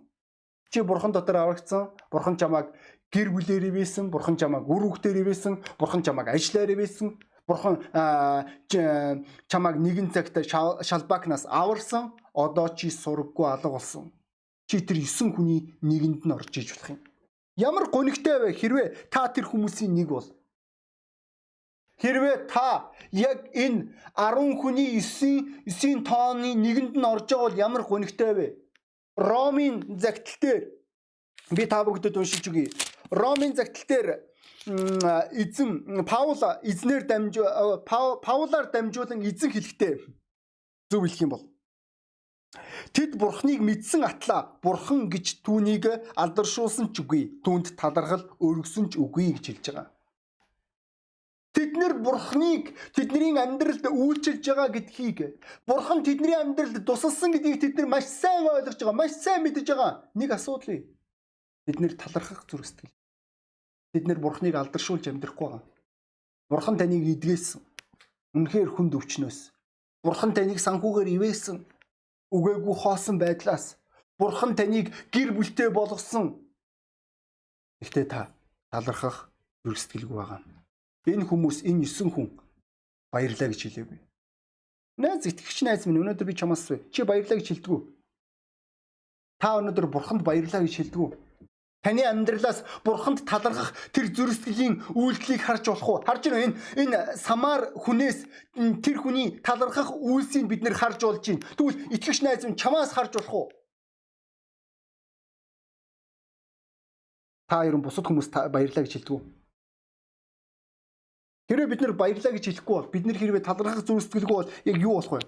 Чи 0.72 0.80
бурхан 0.80 1.12
дотор 1.12 1.36
аврагдсан. 1.36 1.90
Бурхан 2.10 2.36
чамайг 2.40 2.72
гэр 3.12 3.28
бүлээр 3.28 3.68
ивэсэн, 3.68 4.08
бурхан 4.08 4.40
чамайг 4.40 4.64
үр 4.64 4.88
хүүхдээр 4.88 5.20
ивэсэн, 5.20 5.60
бурхан 5.76 6.00
чамайг 6.00 6.32
ажиллаар 6.32 6.72
ивэсэн. 6.72 7.20
Бурхан 7.52 7.76
чамайг 9.50 9.76
нэгэн 9.76 10.08
цагт 10.14 10.40
шалбакнаас 10.88 11.44
аварсан. 11.44 12.16
Одоо 12.32 12.68
чи 12.72 12.88
сургаггүй 12.88 13.46
алга 13.52 13.68
болсон. 13.76 14.12
Чи 14.68 14.80
тэр 14.80 15.04
9 15.04 15.36
хүний 15.36 15.76
нэгэнд 15.84 16.24
нь 16.24 16.32
орж 16.32 16.56
иж 16.56 16.72
болох 16.72 16.96
юм. 16.96 17.00
Ямар 17.56 17.92
гонигтай 17.92 18.40
вэ 18.40 18.56
хэрвээ 18.56 19.12
та 19.12 19.28
тэр 19.28 19.44
хүмүүсийн 19.44 19.92
нэг 19.92 20.08
бол 20.08 20.24
Хэрвээ 22.00 22.48
та 22.48 22.88
яг 23.12 23.52
энэ 23.52 23.92
10 24.16 24.56
хүний 24.56 24.96
9 24.96 25.68
9 25.68 26.08
тооны 26.08 26.56
нэгэнд 26.56 26.96
нь 26.96 27.04
орж 27.04 27.28
байгаа 27.28 27.52
бол 27.52 27.60
ямар 27.60 27.82
гонигтай 27.84 28.32
вэ? 28.32 28.46
Ромын 29.16 30.00
загтал 30.00 30.40
дээр 30.40 30.62
би 31.52 31.66
та 31.68 31.84
бүгдэд 31.84 32.16
уншиж 32.16 32.48
өгье. 32.48 32.72
Ромын 33.12 33.52
загтал 33.52 33.84
дээр 33.86 34.08
эзэн 34.66 36.04
Паул 36.06 36.38
эзнэр 36.62 37.02
дамжуу 37.06 37.82
Паулаар 37.86 38.70
дамжуулан 38.70 39.22
эзэн 39.22 39.50
хэлэхдээ 39.50 39.94
зөв 40.90 41.02
хэлэх 41.02 41.22
юм 41.22 41.30
бол 41.34 41.44
Тэд 42.92 43.16
бурхныг 43.16 43.60
мэдсэн 43.64 44.04
атлаа 44.04 44.60
бурхан 44.60 45.08
гэж 45.08 45.40
түүнийг 45.40 45.88
алдаршуулсан 46.22 46.92
ч 46.92 47.00
үгүй. 47.00 47.40
Түүнд 47.44 47.80
талархал 47.80 48.28
өргөсөн 48.44 48.92
ч 48.92 49.00
үгүй 49.00 49.32
гэж 49.32 49.44
хэлж 49.48 49.64
байгаа. 49.72 49.88
Тэд 51.56 51.72
нэр 51.80 51.94
бурхныг 52.04 52.76
тэдний 52.92 53.32
амьдралд 53.40 53.84
үйлчилж 53.88 54.44
байгаа 54.44 54.68
гэдгийг 54.68 55.18
бурхан 55.64 56.04
тэдний 56.04 56.36
амьдралд 56.36 56.84
тусалсан 56.84 57.32
гэдгийг 57.32 57.60
тэд 57.60 57.74
нар 57.80 57.88
маш 57.88 58.04
сайн 58.04 58.44
ойлгож 58.44 58.76
байгаа, 58.76 59.00
маш 59.00 59.12
сайн 59.16 59.40
мэдж 59.44 59.68
байгаа. 59.72 60.04
Нэг 60.12 60.30
асуудал. 60.36 60.84
Бид 61.64 61.78
нэр 61.80 61.96
талархах 61.96 62.44
зүрх 62.44 62.68
сэтгэл. 62.68 62.92
Бид 63.92 64.08
нэр 64.08 64.18
бурхныг 64.18 64.56
алдаршуулж 64.56 65.08
амьдрахгүй 65.08 65.48
байгаа. 65.48 65.62
Бурхан 66.48 66.76
таныг 66.80 67.04
идгээсэн. 67.04 67.60
Үнэхээр 68.36 68.70
хүнд 68.72 68.96
өвчнөөс. 68.96 69.52
Бурхан 70.04 70.32
таныг 70.32 70.58
санхүүгээр 70.60 71.08
ивээсэн. 71.16 71.60
Үгээгүй 72.32 72.74
хоосон 72.80 73.20
байдлаас 73.20 73.76
Бурхан 74.22 74.54
таныг 74.54 74.94
гэр 75.10 75.34
бүлтэй 75.34 75.68
болгосон. 75.74 76.38
Гэхдээ 77.82 78.06
та 78.06 78.30
талархах 78.70 79.32
зүрх 79.66 79.80
сэтгэлгүй 79.82 80.16
байгаа. 80.16 80.40
Энэ 81.10 81.26
хүмүүс 81.26 81.66
энэ 81.66 81.82
9 81.90 82.14
хүн 82.14 82.28
баярлаа 83.10 83.50
гэж 83.50 83.60
хэлээгүй. 83.66 83.98
Найз 85.02 85.26
итгэгч 85.26 85.58
найз 85.66 85.82
минь 85.90 85.98
өнөөдөр 85.98 86.26
би 86.30 86.38
чамаас 86.38 86.70
чи 86.94 87.02
баярлаа 87.02 87.42
гэж 87.42 87.48
хэлдэггүй. 87.50 87.80
Та 89.42 89.58
өнөөдөр 89.58 89.86
бурханд 89.90 90.22
баярлаа 90.22 90.62
гэж 90.62 90.74
хэлдэггүй. 90.78 91.10
Таны 91.82 92.06
амьдралаас 92.06 92.62
бурханд 92.86 93.26
талархах 93.26 93.74
тэр 93.90 94.06
зүрхсэтгэлийн 94.14 94.94
үйлдэлийг 94.94 95.42
харж 95.42 95.66
болох 95.66 95.88
уу? 95.88 95.98
Харж 96.06 96.30
байна 96.30 96.54
энэ 96.54 96.56
энэ 96.78 96.98
самар 97.18 97.74
хүнээс 97.74 98.22
тэр 98.86 99.02
хүний 99.02 99.42
талархах 99.42 99.90
үйлсийг 99.90 100.46
бид 100.46 100.62
нэр 100.62 100.78
харж 100.78 101.02
болж 101.02 101.26
байна. 101.26 101.42
Тэгвэл 101.58 101.90
итгэгч 101.90 102.22
найз 102.22 102.46
минь 102.46 102.54
чамаас 102.54 102.94
харж 102.94 103.18
болох 103.18 103.34
уу? 103.34 103.46
Та 107.50 107.66
ерөн 107.66 107.82
бусад 107.82 108.06
хүмүүст 108.06 108.30
баярлаа 108.30 108.86
гэж 108.86 109.02
хэлдэг 109.02 109.14
үү? 109.18 109.22
Хэрвээ 111.50 111.66
бид 111.66 111.80
нэр 111.82 111.98
баярлаа 111.98 112.30
гэж 112.30 112.44
хэлэхгүй 112.62 112.76
бол 112.78 112.92
бид 112.94 113.04
нэр 113.10 113.18
хэрвээ 113.18 113.42
талархах 113.42 113.82
зүйл 113.82 114.06
сэтгэлгүй 114.06 114.36
бол 114.38 114.52
яг 114.70 114.76
юу 114.78 115.02
болох 115.02 115.18
вэ? 115.18 115.26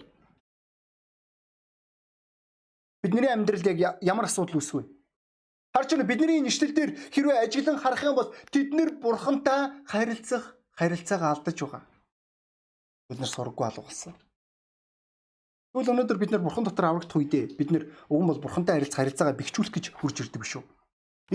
Бидний 3.03 3.27
амьдралд 3.27 3.67
яг 3.67 3.99
ямар 3.99 4.31
асуудал 4.31 4.63
үүсэх 4.63 4.87
Харж 5.85 6.01
байна 6.01 6.09
бидний 6.09 6.41
нэшлэл 6.41 6.73
дээр 6.73 6.97
хэрвээ 7.13 7.45
ажиглан 7.45 7.77
харах 7.77 8.01
юм 8.09 8.17
бол 8.17 8.33
тэд 8.49 8.73
нэр 8.73 8.97
бурхантай 9.05 9.85
харилцах 9.85 10.57
харилцаагаа 10.73 11.37
алдаж 11.37 11.61
байгаа. 11.61 11.85
Бид 13.13 13.21
нар 13.21 13.29
сургаггүй 13.29 13.67
алга 13.69 13.85
болсон. 13.85 14.17
Тэгвэл 15.77 15.93
өнөөдөр 15.93 16.19
бид 16.25 16.33
нар 16.33 16.41
бурхан 16.41 16.65
дотор 16.65 16.89
аврагдах 16.89 17.21
үедээ 17.21 17.61
бид 17.61 17.69
нар 17.69 17.85
уг 18.09 18.17
нь 18.25 18.29
бол 18.33 18.41
бурхантай 18.41 18.81
харилцах 18.81 18.97
харилцаагаа 18.97 19.37
бэхжүүлэх 19.37 19.75
гэж 19.77 19.85
хурж 19.93 20.17
ирдэг 20.25 20.41
биш 20.41 20.57
үү? 20.57 20.65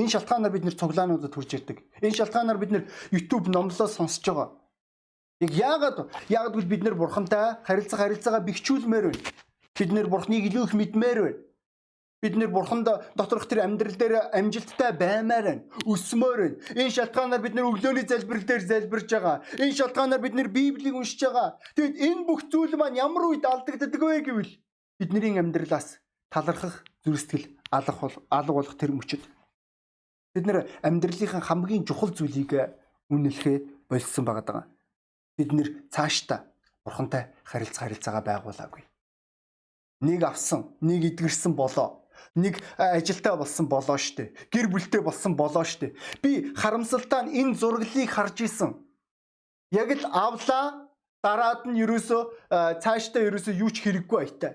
Энэ 0.01 0.13
шалтгаанаар 0.17 0.53
бид 0.57 0.65
нэр 0.65 0.79
цуглаануудад 0.81 1.33
хурж 1.37 1.51
ирдэг. 1.53 1.77
Энэ 2.01 2.17
шалтгаанаар 2.17 2.57
бид 2.57 2.71
нэр 2.73 2.83
YouTube 3.13 3.53
номлоо 3.53 3.85
сонсож 3.85 4.25
байгаа. 4.25 4.49
Яг 5.45 5.53
яагаад 5.53 5.97
яагаад 6.25 6.53
гэвэл 6.57 6.73
бид 6.73 6.83
нэр 6.89 6.97
бурхантай 6.97 7.61
харилцах 7.69 8.01
харилцаагаа 8.01 8.41
бэхжүүлмээр 8.49 9.13
байна. 9.13 9.29
Бид 9.77 9.89
нэр 9.93 10.09
бурхныг 10.09 10.41
илүү 10.49 10.63
их 10.65 10.73
мэдмээр 10.73 11.19
байна. 11.21 11.37
Бид 12.19 12.35
нэр 12.35 12.51
бурханд 12.51 12.87
доторх 13.15 13.47
тэр 13.47 13.63
амьдрал 13.63 13.95
дээр 13.95 14.15
амжилттай 14.35 14.91
баймаар 14.91 15.45
байна. 15.45 15.63
Өсмөр 15.87 16.39
байна. 16.39 16.57
Энэ 16.75 16.91
шалтгаанаар 16.91 17.41
бид 17.41 17.55
нэр 17.55 17.69
өглөөний 17.71 18.05
залбирал 18.07 18.43
дээр 18.43 18.63
залбирж 18.67 19.07
байгаа. 19.07 19.37
Энэ 19.55 19.77
шалтгаанаар 19.79 20.21
бид 20.21 20.35
нэр 20.35 20.49
Библийг 20.51 20.95
уншиж 20.99 21.23
байгаа. 21.23 21.55
Тэгэд 21.79 21.95
энэ 21.95 22.25
бүх 22.27 22.51
зүйл 22.51 22.75
маань 22.75 22.99
ямар 22.99 23.23
үед 23.31 23.47
алдагддаг 23.47 24.03
вэ 24.03 24.19
гэвэл 24.27 24.51
бидний 24.99 25.39
амьдралаас 25.39 26.03
талархах 26.27 26.83
зүрстгэл 27.07 27.55
алах 27.71 27.97
бол 28.03 28.15
алга 28.27 28.53
болох 28.53 28.75
тэр 28.75 28.91
мөчөд. 28.91 29.23
Бид 30.35 30.43
нэр 30.43 30.67
амьдралынхаа 30.83 31.39
хамгийн 31.39 31.87
чухал 31.87 32.11
зүйлийг 32.11 32.51
үнэлэхэ 33.07 33.87
болсон 33.87 34.27
байгаа 34.27 34.67
бид 35.39 35.55
нэр 35.55 35.69
цаашдаа 35.87 36.43
бурхантай 36.83 37.31
харилцаа 37.47 37.87
харилцаагаа 37.87 38.23
байгуулаагүй. 38.27 38.83
Нэг 40.03 40.23
авсан, 40.27 40.75
нэг 40.83 41.15
эдгэрсэн 41.15 41.55
болоо. 41.55 42.03
Нэг 42.35 42.61
ажилтаа 42.77 43.35
болсон 43.37 43.65
болоо 43.67 43.97
штэ. 43.97 44.31
Гэр 44.53 44.69
бүлтэй 44.69 45.01
болсон 45.01 45.33
болоо 45.35 45.65
штэ. 45.65 45.97
Би 46.21 46.53
харамсалтай 46.53 47.25
нь 47.25 47.33
энэ 47.41 47.57
зураглыг 47.57 48.09
харж 48.09 48.45
исэн. 48.45 48.77
Яг 49.73 49.89
л 49.91 50.05
авлаа 50.05 50.89
дараад 51.25 51.65
нь 51.65 51.81
ерөөсөө 51.81 52.79
цаашдаа 52.79 53.27
ерөөсөө 53.27 53.53
юу 53.59 53.69
ч 53.73 53.81
хэрэггүй 53.83 54.17
байтай. 54.17 54.53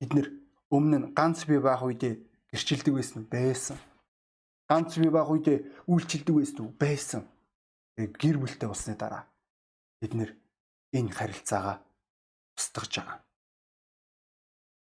Бид 0.00 0.10
нэр 0.16 0.28
өмнө 0.72 0.98
нь 0.98 1.10
ганц 1.12 1.44
би 1.44 1.60
байх 1.60 1.84
үедээ 1.84 2.18
гэрчилдэг 2.50 2.94
байсан 2.96 3.22
байсан. 3.28 3.78
Ганц 4.66 4.96
би 4.96 5.08
байх 5.12 5.28
үедээ 5.28 5.86
үйлчилдэг 5.86 6.34
байсан 6.34 6.66
байсан. 6.74 7.22
Гэр 7.94 8.36
бүлтэй 8.40 8.68
болсны 8.68 8.96
дараа 8.96 9.28
бид 10.00 10.16
нэр 10.16 10.30
энэ 10.96 11.12
харилцаагаа 11.12 11.84
устгаж 12.56 12.92
байгаа. 12.96 13.18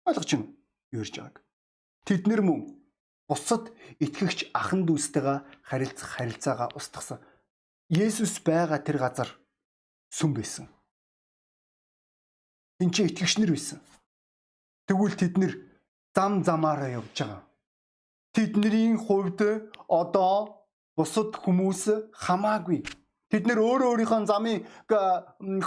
Ойлгож 0.08 0.30
байна 0.34 0.63
юу 0.94 1.02
ярьж 1.02 1.18
байгааг. 1.18 1.42
Тэд 2.06 2.30
нэр 2.30 2.42
мөн 2.46 2.60
бусад 3.28 3.74
итгэгч 3.98 4.54
ахан 4.54 4.86
дүүстэйгээ 4.86 5.38
харилцах 5.68 6.10
харилцаагаа 6.14 6.68
устгасан. 6.78 7.18
Есүс 7.90 8.38
байгаа 8.46 8.78
тэр 8.78 8.98
газар 9.02 9.30
сүм 10.14 10.30
байсан. 10.38 10.66
Энд 12.78 12.94
чи 12.94 13.10
итгэгч 13.10 13.42
нар 13.42 13.50
байсан. 13.50 13.80
Тэгвэл 14.86 15.18
тэд 15.18 15.34
нэр 15.40 15.52
зам 16.14 16.46
замаараа 16.46 17.02
явж 17.02 17.12
байгаа. 17.18 17.42
Тэдний 18.34 18.94
хувьд 18.94 19.40
одоо 19.88 20.66
бусад 20.96 21.34
хүмүүс 21.42 22.14
хамаагүй 22.14 22.82
Тэд 23.34 23.48
нэр 23.50 23.58
өөрөө 23.58 23.88
өөрийнхөө 23.90 24.26
замын 24.30 24.62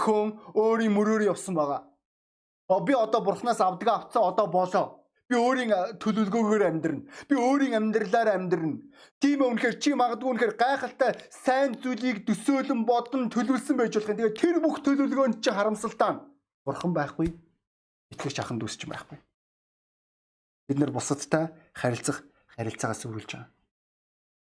хөн 0.00 0.28
өөрийн 0.56 0.94
мөрөөр 0.94 1.28
явсан 1.28 1.52
байгаа. 1.52 1.84
Би 2.80 2.96
одоо 2.96 3.20
бурхнаас 3.20 3.60
авдаг 3.60 3.88
авцаа 3.88 4.32
одоо 4.32 4.46
болоо. 4.48 4.97
Би 5.28 5.36
өөрийн 5.36 5.72
төлөвлөгөөгөөр 6.00 6.62
амьдрна. 6.64 7.04
Би 7.28 7.36
өөрийн 7.36 7.76
амьдралаар 7.76 8.32
амьдрна. 8.32 8.80
Тийм 9.20 9.44
үнэхээр 9.44 9.76
чи 9.76 9.92
магадгүй 9.92 10.24
үнэхээр 10.24 10.54
гайхалтай 10.56 11.20
сайн 11.28 11.76
зүйлийг 11.84 12.24
төсөөлөн 12.24 12.88
бодон 12.88 13.28
төлөвлөсөн 13.28 13.76
байж 13.76 13.92
болох 13.92 14.08
юм. 14.08 14.16
Тэгээд 14.24 14.40
тэр 14.40 14.56
бүх 14.64 14.80
төлөвлөгөөнд 14.80 15.44
чи 15.44 15.52
харамсалтай. 15.52 16.24
Бурхан 16.64 16.96
байхгүй. 16.96 17.28
Итгэж 18.08 18.40
ахын 18.40 18.56
дүүсч 18.56 18.88
байхгүй. 18.88 19.20
Бид 20.72 20.80
нар 20.80 20.96
бусадтай 20.96 21.52
харилцах 21.76 22.24
харилцаагаас 22.56 23.04
үргэлж 23.04 23.30
байгаа. 23.36 23.52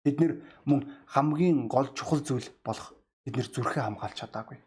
Бид 0.04 0.16
нэр 0.20 0.32
мөн 0.68 0.84
хамгийн 1.16 1.64
гол 1.64 1.88
чухал 1.96 2.20
зүйл 2.20 2.44
болох 2.60 2.92
бид 3.24 3.40
нэр 3.40 3.48
зүрхээ 3.48 3.88
хамгаалж 3.88 4.20
чадаагүй. 4.20 4.60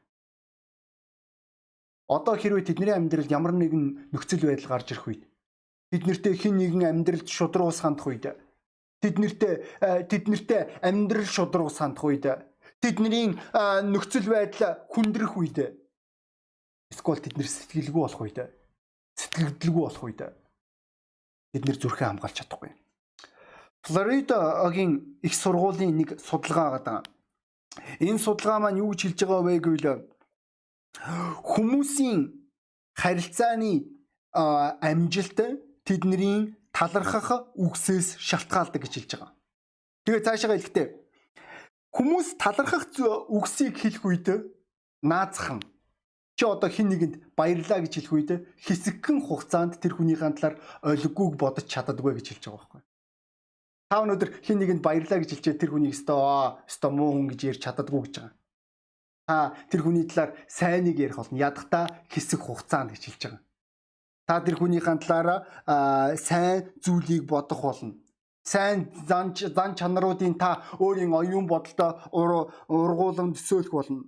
Одоо 2.10 2.36
хэрвээ 2.36 2.66
тэдний 2.68 2.92
амьдралд 2.92 3.32
ямар 3.32 3.54
нэгэн 3.54 4.12
нөхцөл 4.12 4.50
байдал 4.50 4.70
гарч 4.76 4.92
ирэх 4.92 5.08
үед 5.08 5.24
бид 5.92 6.08
нэртээ 6.08 6.34
хин 6.40 6.56
нэгэн 6.58 6.88
амьдралд 6.88 7.28
шудрагус 7.28 7.84
хандах 7.84 8.08
үед. 8.08 8.26
Тэд 9.04 9.16
нэртээ 9.20 10.08
тэд 10.08 10.24
нэртээ 10.32 10.62
амьдрал 10.80 11.28
шудрагус 11.28 11.84
хандах 11.84 12.08
үед. 12.08 12.26
Тэдний 12.80 13.36
нөхцөл 13.92 14.28
байдал 14.32 14.88
хүндрэх 14.90 15.36
үед. 15.36 15.58
Эсвэл 16.90 17.20
тэд 17.22 17.36
нэр 17.36 17.46
сэтгэлгүй 17.46 18.02
болох 18.02 18.22
үед. 18.24 18.40
Сэтгэлдэлгүй 19.20 19.84
болох 19.84 20.04
үед. 20.08 20.22
Бид 21.52 21.64
нэр 21.68 21.78
зүрхээ 21.78 22.08
хамгаалж 22.08 22.36
чадахгүй. 22.40 22.72
Флоридагийн 23.84 25.20
их 25.22 25.34
сургуулийн 25.36 25.98
нэг 25.98 26.10
судалгаа 26.22 26.80
гадаг. 26.80 27.10
Энэ 28.00 28.20
судалгаа 28.20 28.60
маань 28.60 28.80
юу 28.80 28.94
гэж 28.96 29.02
хэлж 29.14 29.20
байгаа 29.26 29.44
вэ 29.46 29.60
гэвэл 29.60 29.88
хүмүүсийн 31.52 32.20
харилцааны 32.94 33.74
амжилт 34.34 35.40
тэдний 35.88 36.56
талархах 36.72 37.52
үгсээс 37.56 38.18
шалтгаалдаг 38.18 38.82
гэж 38.82 38.94
хэлж 38.96 39.12
байгаа. 39.16 39.32
Тэгээ 40.06 40.26
цаашаа 40.26 40.56
хэлэхдээ 40.56 40.88
хүмүүс 41.92 42.28
талархах 42.40 42.88
үгсийг 43.30 43.76
хэлэх 43.78 44.04
үед 44.06 44.28
наазах 45.04 45.60
нь 45.60 45.64
чи 46.38 46.46
одоо 46.46 46.70
хин 46.70 46.90
нэгэнд 46.90 47.16
баярлаа 47.38 47.86
гэж 47.86 47.94
хэлэх 48.02 48.14
үед 48.16 48.32
хэсэгхэн 48.66 49.20
хугацаанд 49.28 49.78
тэр 49.78 49.94
хүнийхэн 50.00 50.34
талаар 50.38 50.56
олиггүйг 50.82 51.38
бодож 51.38 51.70
чаддаггүй 51.70 52.18
гэж 52.18 52.28
хэлж 52.34 52.44
байгаа 52.50 52.58
байхгүй. 52.58 52.82
Та 53.92 54.02
өнөөдөр 54.02 54.30
хин 54.42 54.58
нэгэнд 54.64 54.82
баярлаа 54.82 55.20
гэж 55.22 55.30
хэлчихэд 55.36 55.62
тэр 55.62 55.72
хүнийг 55.76 55.94
өстөө 55.94 56.66
өстөө 56.66 56.92
муу 56.96 57.12
хүн 57.14 57.28
гэж 57.30 57.42
ярьж 57.52 57.62
чаддаггүй 57.62 58.02
гэж 58.08 58.14
байгаа. 58.18 58.34
Та 59.28 59.36
тэр 59.70 59.82
хүний 59.84 60.06
талаар 60.08 60.32
сайныг 60.48 60.98
ярих 60.98 61.20
болно. 61.20 61.38
Ядахта 61.38 61.80
хэсэг 62.10 62.40
хугацаанд 62.42 62.96
гэж 62.96 63.04
хэлж 63.06 63.22
байгаа. 63.22 63.42
Та 64.32 64.40
тэр 64.40 64.56
хүнийхэн 64.56 65.04
талаараа 65.04 66.16
сайн 66.16 66.72
зүйлийг 66.80 67.28
бодох 67.28 67.60
болно 67.68 68.00
сайн 68.44 68.88
зан 69.08 69.36
зан 69.36 69.76
чанаруудын 69.76 70.36
та 70.40 70.64
өөрийн 70.80 71.12
оюун 71.14 71.48
бодолтой 71.48 71.92
ургуулсан 72.12 73.34
төсөөлөх 73.36 73.74
болно. 73.76 74.04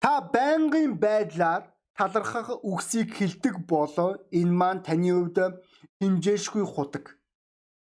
Та 0.00 0.20
байнгын 0.20 0.98
байдлаар 1.04 1.62
талархах 1.96 2.48
үгсийг 2.64 3.14
хэлдэг 3.14 3.66
болоо 3.68 4.16
энэ 4.32 4.56
маань 4.60 4.82
таны 4.82 5.10
хувьд 5.12 5.38
хинжээшгүй 6.00 6.64
худаг. 6.66 7.04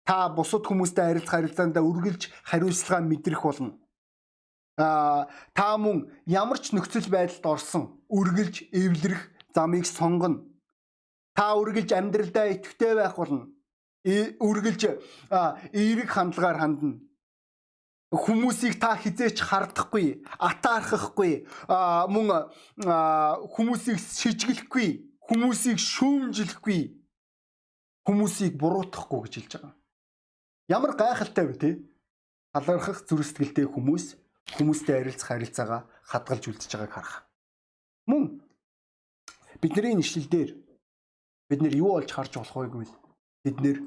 Та 0.08 0.29
бусад 0.29 0.63
хүмүүстэй 0.65 1.05
харилцах 1.05 1.36
харилцаанд 1.36 1.77
үргэлж 1.77 2.22
хариуцлага 2.50 3.03
мэдрэх 3.05 3.43
болно. 3.43 3.75
Аа 4.77 5.27
та 5.53 5.77
мөн 5.77 6.10
ямар 6.25 6.60
ч 6.63 6.74
нөхцөл 6.74 7.08
байдалд 7.12 7.46
орсон 7.46 7.84
үргэлж 8.10 8.55
эвлэрэх 8.74 9.22
замыг 9.53 9.86
сонгоно. 9.86 10.50
Та 11.36 11.56
үргэлж 11.56 11.92
амьдралдаа 11.96 12.48
итгэвтэй 12.52 12.94
байх 12.96 13.16
болно. 13.16 13.48
Үргэлж 14.04 14.82
эерэг 15.72 16.10
хандлагаар 16.10 16.60
хандна 16.60 17.00
хүмүүсийг 18.12 18.76
та 18.76 19.00
хизээч 19.00 19.40
хардахгүй, 19.40 20.28
атаархахгүй, 20.36 21.48
мөн 22.12 22.52
хүмүүсийг 22.84 23.96
шижгэлэхгүй, 24.04 25.08
хүмүүсийг 25.32 25.80
шүүмжилэхгүй, 25.80 26.82
хүмүүсийг 28.04 28.60
буруутгахгүй 28.60 29.20
гэж 29.24 29.34
хэлж 29.40 29.52
байгаа. 29.56 29.74
Ямар 30.68 30.92
гайхалтай 31.00 31.46
вэ 31.48 31.56
те? 31.56 31.72
Талархах 32.52 33.08
зүрх 33.08 33.24
сэтгэлтэй 33.24 33.64
хүмүүс 33.72 34.20
хүмүүстэй 34.60 34.96
харилцах 35.00 35.28
харилцаагаа 35.32 35.82
хадгалж 36.04 36.44
үлдчихэж 36.52 36.74
байгааг 36.84 36.92
харах. 36.92 37.16
Мөн 38.12 38.44
бидний 39.64 39.96
нэшлэл 39.96 40.28
дээр 40.28 40.52
бид 41.51 41.60
нэр 41.60 41.75
юу 41.75 42.00
болж 42.00 42.08
харж 42.08 42.39
болох 42.39 42.55
вэ 42.55 42.67
гэвэл 42.72 42.96
бид 43.43 43.58
нэр 43.60 43.77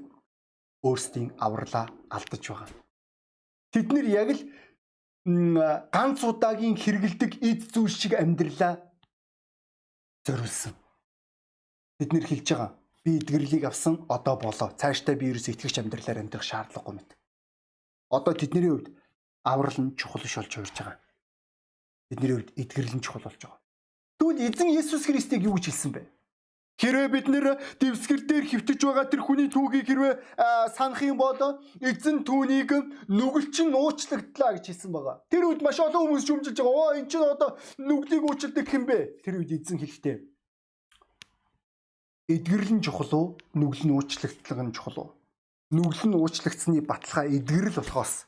өөрсдийн 0.84 1.32
авралаа 1.40 1.88
алдаж 2.12 2.44
байгаа. 2.44 2.68
Тэд 3.72 3.88
нэр 3.88 4.04
яг 4.04 4.28
л 4.36 4.42
ганц 5.88 6.20
удаагийн 6.20 6.76
хэрэгэлдэг 6.76 7.40
эд 7.40 7.72
зүйл 7.72 7.88
шиг 7.88 8.12
амьдралаа 8.20 8.84
зориулсан. 10.28 10.76
Бид 11.96 12.12
нэр 12.12 12.28
хэлж 12.28 12.48
байгаа. 12.52 12.76
Би 13.00 13.16
эдгэрлийг 13.16 13.64
авсан 13.64 14.04
одоо 14.12 14.36
болоо. 14.36 14.68
Цаашдаа 14.76 15.16
би 15.16 15.32
ерөөс 15.32 15.48
итгэгч 15.48 15.80
амьдралаар 15.80 16.20
амьдрах 16.20 16.44
шаардлагагүй 16.44 17.00
мэт. 17.00 17.16
Одоо 18.12 18.36
тэдний 18.36 18.68
хувьд 18.68 18.92
аврал 19.40 19.78
нь 19.80 19.96
чухал 19.96 20.20
ш 20.28 20.36
болж 20.36 20.52
хувирж 20.52 20.76
байгаа. 20.76 21.00
Бидний 22.12 22.32
хувьд 22.36 22.52
эдгэрэл 22.60 22.96
нь 23.00 23.04
чухал 23.04 23.24
болж 23.24 23.40
байгаа. 23.40 23.60
Тэгвэл 24.20 24.44
эзэн 24.52 24.68
Есүс 24.68 25.08
Христийг 25.08 25.48
юу 25.48 25.56
гэж 25.56 25.72
хэлсэн 25.72 25.92
бэ? 25.96 26.02
Хэрвээ 26.74 27.06
бид 27.06 27.26
нэр 27.30 27.46
дэвсгэр 27.78 28.26
дээр 28.26 28.44
хөвтөж 28.50 28.80
байгаа 28.82 29.06
тэр 29.06 29.22
хүний 29.22 29.46
түүхийг 29.46 29.86
хэрвээ 29.86 30.14
санах 30.74 31.06
юм 31.06 31.22
бол 31.22 31.38
эзэн 31.78 32.26
түүнийг 32.26 32.74
нүгэлчин 33.06 33.70
уучлагдлаа 33.70 34.58
гэж 34.58 34.74
хэлсэн 34.74 34.90
байгаа. 34.90 35.22
Тэр 35.30 35.54
үед 35.54 35.62
маш 35.62 35.78
олон 35.78 36.10
хүмүүс 36.10 36.26
шүмжилж 36.26 36.58
байгаа. 36.58 36.74
Оо 36.74 36.98
эн 36.98 37.06
чинь 37.06 37.22
одоо 37.22 37.54
нүглийг 37.78 38.26
уучлдаг 38.26 38.66
хэм 38.66 38.90
бэ? 38.90 39.22
Тэр 39.22 39.38
үед 39.38 39.54
эзэн 39.54 39.78
хэлэхдээ 39.78 40.16
эдгэрэл 42.34 42.74
нь 42.74 42.82
чухал 42.82 43.12
уу? 43.14 43.26
Нүгэл 43.54 43.86
нь 43.86 43.94
уучлагдлага 43.94 44.62
нь 44.66 44.74
чухал 44.74 44.98
уу? 44.98 45.10
Нүгэл 45.70 46.10
нь 46.10 46.18
уучлагдсны 46.18 46.82
баталгаа 46.82 47.30
эдгэрэл 47.30 47.78
болохоос 47.78 48.26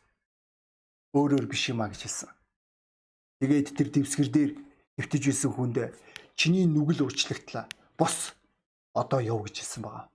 өөрөөр 1.18 1.46
биш 1.50 1.66
юм 1.74 1.82
а 1.82 1.90
гэж 1.90 2.06
хэлсэн. 2.06 2.30
Тэгээд 3.42 3.74
тэр 3.74 3.88
дэвсгэр 3.90 4.30
дээр 4.30 4.52
хөвтөж 5.02 5.22
исэн 5.34 5.50
хүнд 5.50 5.76
чиний 6.38 6.68
нүгэл 6.68 7.08
уучлагдлаа 7.08 7.66
бус 7.98 8.36
одоо 8.94 9.20
яв 9.20 9.44
гэж 9.44 9.60
хэлсэн 9.60 9.82
байгаа. 9.84 10.08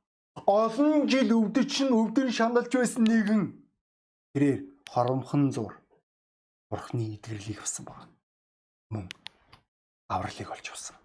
Олон 0.48 1.06
жил 1.12 1.30
өвдөж 1.38 1.86
нь 1.86 1.94
өвдөн 1.94 2.30
шаналж 2.32 2.72
байсан 2.74 3.04
нэгэн 3.06 3.44
тэрээр 4.34 4.60
хоромхон 4.90 5.52
зур 5.52 5.74
бурхны 6.70 7.20
идгэрлийг 7.20 7.60
авсан 7.62 7.86
байгаа. 7.86 8.10
Мөн 8.90 9.06
авралыг 10.10 10.50
олж 10.50 10.68
авсан. 10.72 10.96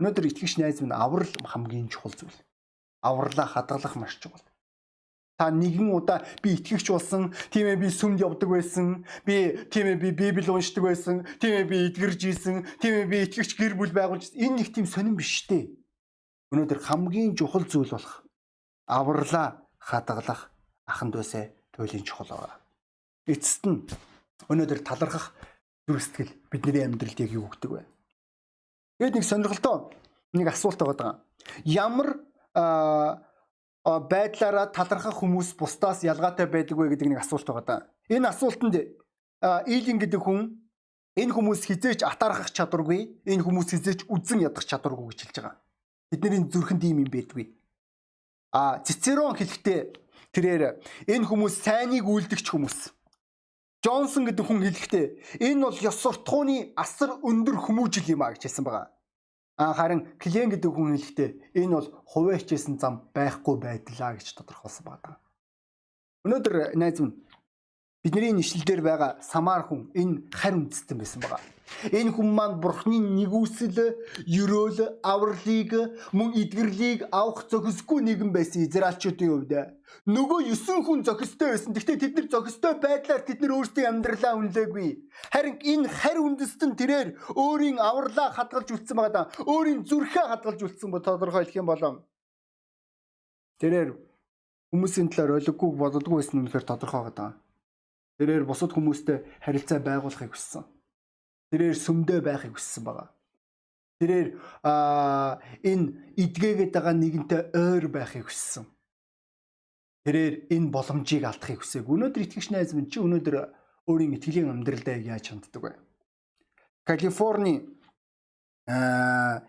Өнөөдөр 0.00 0.28
итгэгч 0.28 0.56
найз 0.58 0.80
минь 0.80 0.96
аврал 0.96 1.30
хамгийн 1.44 1.88
чухал 1.92 2.16
зүйл. 2.16 2.38
Авралаа 3.04 3.46
хадгалах 3.46 3.94
маш 3.96 4.16
чухал. 4.18 4.42
Та 5.36 5.52
нэгэн 5.52 5.92
удаа 5.92 6.24
би 6.40 6.56
итгэгч 6.56 6.88
болсон, 6.90 7.36
тийм 7.52 7.68
ээ 7.68 7.76
би 7.76 7.88
сүмд 7.92 8.24
явдаг 8.24 8.48
байсан, 8.48 9.04
би 9.28 9.52
тийм 9.68 9.86
ээ 9.92 10.00
би 10.00 10.08
Библи 10.16 10.48
уншдаг 10.48 10.84
байсан, 10.88 11.28
тийм 11.40 11.52
ээ 11.60 11.68
би 11.68 11.76
эдгэрж 11.92 12.20
ийсэн, 12.24 12.64
тийм 12.80 13.04
ээ 13.04 13.06
би 13.12 13.16
итгэгч 13.28 13.52
гэр 13.60 13.76
бүл 13.76 13.92
байгуулж 13.92 14.32
энэ 14.32 14.64
нэг 14.64 14.68
тийм 14.72 14.88
сонирн 14.88 15.20
биш 15.20 15.44
дээ 15.44 15.76
өнөөдөр 16.52 16.80
хамгийн 16.82 17.34
чухал 17.34 17.66
зүйл 17.66 17.90
болох 17.90 18.22
авралаа 18.86 19.66
хадгалах 19.78 20.50
аханд 20.86 21.14
байсаа 21.18 21.50
туйлын 21.74 22.04
чухал 22.06 22.30
байгаа. 22.30 22.56
Эцэст 23.26 23.66
нь 23.66 23.82
өнөөдөр 24.50 24.80
талархах 24.86 25.34
зүрх 25.86 26.02
сэтгэл 26.02 26.32
бидний 26.50 26.84
амьдралд 26.86 27.18
яг 27.18 27.30
юу 27.34 27.50
өгдөг 27.50 27.70
вэ? 27.70 27.82
Тэгээд 28.98 29.16
нэг 29.18 29.26
сонирхолтой 29.26 29.90
нэг 30.32 30.46
асуулт 30.50 30.78
байгаа. 30.78 31.22
Ямар 31.66 32.22
байдлаараа 33.84 34.70
талархах 34.70 35.18
хүмүүс 35.18 35.54
бусдаас 35.58 36.02
ялгаатай 36.06 36.46
байдаг 36.46 36.78
вэ 36.78 36.94
гэдэг 36.94 37.08
нэг 37.10 37.20
асуулт 37.22 37.46
байгаа. 37.46 37.90
Энэ 38.10 38.30
асуултанд 38.30 38.76
Ийлин 39.66 39.98
гэдэг 39.98 40.22
хүн 40.22 40.58
энэ 41.18 41.32
хүмүүс 41.34 41.66
хизээч 41.70 42.02
атаархах 42.02 42.50
чадваргүй, 42.50 43.22
энэ 43.26 43.44
хүмүүс 43.44 43.68
хизээч 43.76 44.00
үзэн 44.10 44.42
ядах 44.48 44.64
чадваргүй 44.64 45.12
гэж 45.12 45.18
хэлж 45.28 45.36
байгаа. 45.38 45.54
Бидний 46.10 46.46
зүрхэнд 46.46 46.82
ийм 46.84 47.02
юм 47.02 47.10
байдгүй. 47.10 47.50
А 48.54 48.78
Цицерон 48.86 49.34
хэлэхдээ 49.34 49.80
тэрээр 50.30 50.62
энэ 51.10 51.26
хүмүүс 51.26 51.54
сайныг 51.66 52.06
үйлдэгч 52.06 52.46
хүмүүс. 52.46 52.94
Джонсон 53.82 54.26
гэдэг 54.26 54.44
хүн 54.46 54.62
хэлэхдээ 54.62 55.06
энэ 55.46 55.62
бол 55.66 55.78
ёс 55.78 55.98
суртахууны 56.02 56.72
асар 56.78 57.18
өндөр 57.22 57.58
хүмүүжил 57.58 58.06
юм 58.14 58.22
а 58.22 58.32
гэж 58.34 58.46
хэлсэн 58.46 58.64
байгаа. 58.64 58.86
А 59.58 59.72
харин 59.74 60.06
Клен 60.18 60.50
гэдэг 60.50 60.70
хүн 60.70 60.94
хэлэхдээ 60.94 61.30
энэ 61.58 61.74
бол 61.74 61.88
хувиа 62.06 62.38
хичээсэн 62.38 62.78
зам 62.78 63.08
байхгүй 63.14 63.56
байдлаа 63.58 64.14
гэж 64.14 64.34
тодорхойлсон 64.34 64.84
байгаа. 64.86 65.14
Өнөөдөр 66.26 66.74
найз 66.74 66.98
минь 67.00 67.14
бидний 68.02 68.34
нэшлэлдэр 68.34 68.82
байгаа 68.82 69.10
самар 69.22 69.66
хүн 69.66 69.90
энэ 69.94 70.30
харь 70.30 70.54
үндэстэн 70.54 70.98
байсан 70.98 71.22
байгаа. 71.22 71.40
Энэ 71.90 72.14
хүн 72.14 72.30
маань 72.30 72.60
бурхны 72.62 72.98
нэгүсэл, 73.02 73.98
ерөөл, 74.26 74.78
авралыг, 75.02 75.72
мөн 76.14 76.30
эдгэрлийг 76.38 77.10
авах 77.10 77.50
зохисгүй 77.50 78.00
нэгэн 78.06 78.30
байсан 78.30 78.62
Израильчүүдийн 78.66 79.32
хувьд. 79.34 79.52
Нөгөө 80.06 80.40
9 80.54 80.86
хүн 80.86 81.02
зохистой 81.02 81.54
байсан. 81.54 81.74
Гэхдээ 81.74 81.98
тэд 81.98 82.14
нар 82.14 82.28
зохистой 82.30 82.74
байдлаар 82.78 83.22
тэд 83.26 83.42
нар 83.42 83.52
өөрсдийн 83.58 83.90
амьдралаа 83.90 84.38
үнэлээгүй. 84.38 84.88
Харин 85.34 85.56
энэ 85.62 85.90
харь 85.90 86.20
үндэстэн 86.22 86.78
тэрээр 86.78 87.08
өөрийн 87.34 87.78
авралаа 87.82 88.30
хадгалж 88.30 88.68
үлдсэн 88.70 88.96
байгаа. 88.96 89.24
Өөрийн 89.42 89.82
зүрхээ 89.82 90.26
хадгалж 90.30 90.60
үлдсэн 90.62 90.90
бо 90.90 91.02
тодорхой 91.02 91.42
хэлэх 91.42 91.58
юм 91.58 91.66
болоо. 91.66 92.06
Тэрээр 93.58 93.90
хүмүүсийн 94.70 95.10
талаар 95.10 95.42
ойлгохгүй 95.42 95.70
боддоггүй 95.74 96.16
байсан 96.22 96.38
үнэхээр 96.44 96.66
тодорхой 96.66 97.02
байгаа. 97.10 97.30
Тэрээр 98.18 98.44
бусад 98.46 98.70
хүмүүстэй 98.72 99.26
харилцаа 99.42 99.78
байгуулахыг 99.82 100.34
хүссэн. 100.34 100.75
Тэрээр 101.50 101.76
сүмдээ 101.78 102.20
байхыг 102.20 102.58
хүссэн 102.58 102.82
байгаа. 102.84 103.08
Тэрээр 104.00 104.28
а 104.66 105.38
энэ 105.62 106.14
эдгээгээд 106.20 106.72
байгаа 106.74 106.94
нэгэнтэй 106.94 107.42
ойр 107.54 107.86
байхыг 107.88 108.28
хүссэн. 108.28 108.66
Тэрээр 110.04 110.52
энэ 110.52 110.70
боломжийг 110.70 111.24
алдахыг 111.24 111.62
хүсээг. 111.62 111.86
Өнөөдөр 111.86 112.22
итгэгч 112.26 112.50
найз 112.50 112.74
минь 112.74 112.90
чи 112.90 112.98
өнөөдөр 113.00 113.36
өөрийн 113.90 114.14
итгэлийн 114.18 114.50
амьдралдаа 114.50 114.98
яаж 115.02 115.30
ханддаг 115.30 115.62
вэ? 115.62 115.72
Калифорни 116.86 117.66
а 118.66 119.42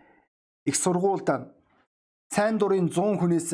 их 0.64 0.76
сургуульд 0.76 1.28
сайн 2.30 2.58
дурын 2.58 2.90
100 2.90 3.18
хүнээс 3.18 3.50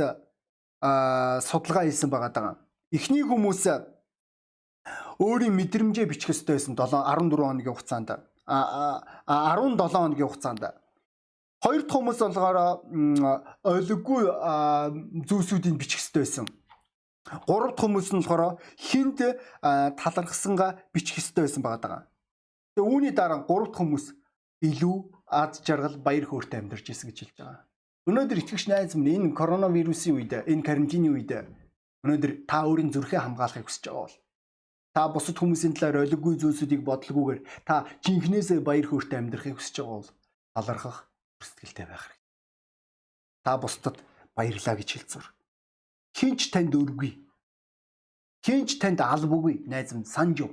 судалгаа 1.48 1.84
хийсэн 1.84 2.10
байгаа 2.12 2.32
даа. 2.32 2.56
Эхний 2.92 3.24
хүмүүс 3.24 3.64
өөрийн 5.20 5.54
мэдрэмжээ 5.56 6.06
бичих 6.08 6.32
ёстой 6.32 6.56
байсан 6.56 6.76
7 6.76 7.04
14 7.04 7.36
хоногийн 7.36 7.72
хугацаанд. 7.72 8.10
А 8.46 9.56
17 9.56 9.88
хоногийн 9.88 10.28
хугацаанд. 10.28 10.62
Хоёр 11.64 11.82
дахь 11.82 11.96
хүмүүс 11.96 12.18
болохоор 12.20 12.58
ойлггүй 13.64 14.22
зүйлсүүдийг 15.28 15.80
бичих 15.80 16.00
ёстой 16.04 16.22
байсан. 16.28 16.46
Гурав 17.48 17.72
дахь 17.72 17.88
хүмүүс 17.88 18.12
нь 18.12 18.20
болохоор 18.20 18.60
хинт 18.76 19.24
талархсангаа 19.96 20.84
бичих 20.92 21.24
ёстой 21.24 21.48
байсан 21.48 21.62
байгаа 21.64 21.80
даа. 21.80 22.00
Тэгээ 22.76 22.84
үүний 22.84 23.12
дараа 23.16 23.48
гурав 23.48 23.72
дахь 23.72 23.80
хүмүүс 23.80 24.12
илүү 24.60 24.96
аз 25.24 25.64
жаргал 25.64 25.96
баяр 26.04 26.28
хөөртэй 26.28 26.60
амьдарч 26.60 26.86
исэн 26.92 27.08
гэж 27.08 27.18
хэлж 27.24 27.36
байгаа. 27.40 27.64
Өнөөдөр 28.04 28.38
итгэгч 28.44 28.68
найз 28.68 28.92
минь 28.92 29.32
энэ 29.32 29.32
коронавирусын 29.32 30.20
үед 30.20 30.32
энэ 30.44 30.66
карантины 30.68 31.08
үед 31.16 31.32
өнөөдөр 32.04 32.44
та 32.44 32.68
өөрийн 32.68 32.92
зүрхээ 32.92 33.24
хамгаалахыг 33.24 33.64
хүсэж 33.64 33.88
байгаа 33.88 34.04
бол 34.04 34.16
та 34.94 35.10
бусад 35.10 35.36
хүмүүсийн 35.42 35.74
талаар 35.74 36.06
ойлггүй 36.06 36.38
зүйлсүүдийг 36.38 36.86
бодлогоогоор 36.86 37.42
та 37.66 37.82
жинхнээсээ 38.06 38.62
баяр 38.62 38.86
хөөртэй 38.86 39.18
амьдрахыг 39.18 39.58
хүсэж 39.58 39.82
байгаа 39.82 39.98
бол 39.98 40.10
талархах 40.54 40.98
сэтгэлтэй 41.42 41.86
байх 41.90 42.04
хэрэгтэй. 42.06 42.22
Та 43.42 43.52
бусдад 43.58 43.96
баярлаа 44.38 44.74
гэж 44.78 44.88
хэлцүүр. 44.94 45.26
Хинч 46.14 46.40
танд 46.54 46.72
өргөе. 46.78 47.18
Хинч 48.46 48.78
танд 48.78 49.02
албагүй 49.02 49.66
найз 49.66 49.90
минь 49.92 50.06
санаж 50.06 50.46
юу? 50.46 50.50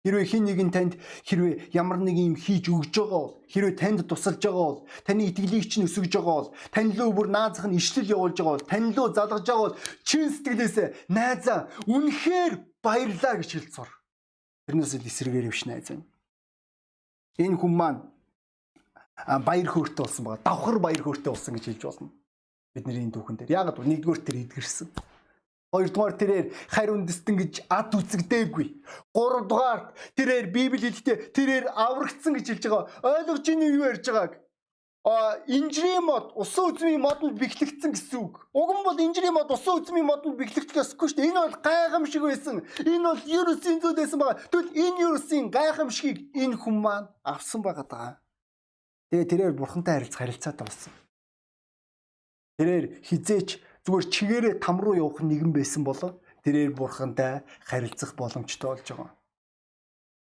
Хэрвээ 0.00 0.24
хин 0.24 0.48
нэгэн 0.48 0.70
танд 0.72 0.92
хэрвээ 1.28 1.76
ямар 1.76 2.00
нэг 2.00 2.16
юм 2.16 2.32
хийж 2.32 2.72
өгж 2.72 2.88
байгаа 2.96 3.20
бол 3.20 3.36
хэрвээ 3.52 3.76
танд 3.76 4.00
тусалж 4.08 4.40
байгаа 4.40 4.66
бол 4.80 4.80
таны 5.04 5.28
итгэлийг 5.28 5.68
чинь 5.68 5.84
өсгөж 5.84 6.16
байгаа 6.16 6.36
бол 6.40 6.52
тань 6.72 6.96
лөө 6.96 7.10
бүр 7.12 7.28
наазах 7.28 7.68
нь 7.68 7.76
ишлэл 7.76 8.16
явуулж 8.16 8.40
байгаа 8.40 8.56
бол 8.56 8.70
тань 8.72 8.88
лөө 8.96 9.08
залгаж 9.12 9.44
байгаа 9.44 9.64
бол 9.68 9.76
чин 10.00 10.32
сэтгэлээсээ 10.32 10.88
найзаа 11.12 11.68
үнэхээр 11.84 12.52
баярлаа 12.80 13.34
гэж 13.44 13.50
хэлцуур. 13.60 13.90
Тэрнээс 14.64 14.96
л 14.96 15.04
эсрэгээр 15.04 15.52
биш 15.52 15.68
найз 15.68 15.92
байна. 15.92 16.08
Энэ 17.36 17.60
хүн 17.60 17.74
маань 17.76 18.00
баяр 19.44 19.68
хөөртэй 19.68 20.00
болсон 20.00 20.24
байгаа. 20.24 20.48
Давхар 20.48 20.78
баяр 20.80 21.02
хөөртэй 21.04 21.28
болсон 21.28 21.60
гэж 21.60 21.64
хэлж 21.76 21.82
болно. 21.84 22.08
Бидний 22.72 23.04
энэ 23.04 23.12
түүхэн 23.12 23.36
дээр. 23.36 23.52
Яг 23.52 23.76
нь 23.76 24.00
нэгдүгээр 24.00 24.24
тэр 24.24 24.36
эдгэрсэн. 24.48 24.88
Хоёрдугаар 25.70 26.14
тэрээр 26.18 26.46
харь 26.66 26.90
үндэстэн 26.90 27.36
гэж 27.38 27.54
ад 27.70 27.94
үзэгдээгүй. 27.94 28.66
Гуравдугаар 29.14 29.94
тэрээр 30.18 30.50
Библи 30.50 30.90
хэлэхдээ 30.90 31.30
тэрээр 31.30 31.66
аврагдсан 31.70 32.34
гэж 32.34 32.46
хэлж 32.58 32.64
байгаа. 32.66 32.84
Ойлгож 33.06 33.46
ийн 33.46 33.62
юу 33.62 33.86
ярьж 33.86 34.02
байгааг? 34.10 34.34
А 35.06 35.38
инжирийн 35.46 36.04
мод 36.04 36.34
усан 36.34 36.74
үзмийн 36.74 37.00
модонд 37.00 37.38
бэхлэгдсэн 37.40 37.94
гэсэн 37.94 38.20
үг. 38.20 38.50
Уг 38.52 38.68
нь 38.74 38.84
бол 38.84 38.98
инжирийн 39.00 39.32
мод 39.32 39.48
усан 39.48 39.80
үзмийн 39.80 40.04
модонд 40.04 40.36
бэхлэгдэх 40.36 40.76
ёсгүй 40.76 41.08
шүү 41.08 41.16
дээ. 41.16 41.30
Энэ 41.32 41.40
бол 41.40 41.56
гайхамшиг 41.64 42.22
байсан. 42.26 42.56
Энэ 42.84 43.06
бол 43.08 43.22
Ерүсийн 43.24 43.80
зүйл 43.80 43.96
байсан 43.96 44.18
байгаа. 44.20 44.42
Тэгвэл 44.52 44.76
энэ 44.76 45.00
Ерүсийн 45.06 45.46
гайхамшигыг 45.48 46.18
энэ 46.36 46.56
хүн 46.60 46.76
маань 46.84 47.08
авсан 47.24 47.64
байгаа 47.64 47.86
даа. 47.88 48.10
Тэгээ 49.08 49.30
тэрээр 49.30 49.54
бурхантай 49.56 49.94
харилцах 50.04 50.20
харилцаатай 50.20 50.66
болсон. 50.68 50.92
Тэрээр 52.60 52.86
хизээч 53.00 53.48
зүгээр 53.84 54.06
чигээрээ 54.14 54.54
там 54.64 54.76
руу 54.80 54.94
явах 54.96 55.20
нэгэн 55.24 55.52
байсан 55.52 55.82
болоо 55.84 56.20
тэрээр 56.44 56.72
бурхантай 56.76 57.42
харилцах 57.68 58.14
боломжтой 58.16 58.68
болж 58.70 58.88
байгаа. 58.90 59.10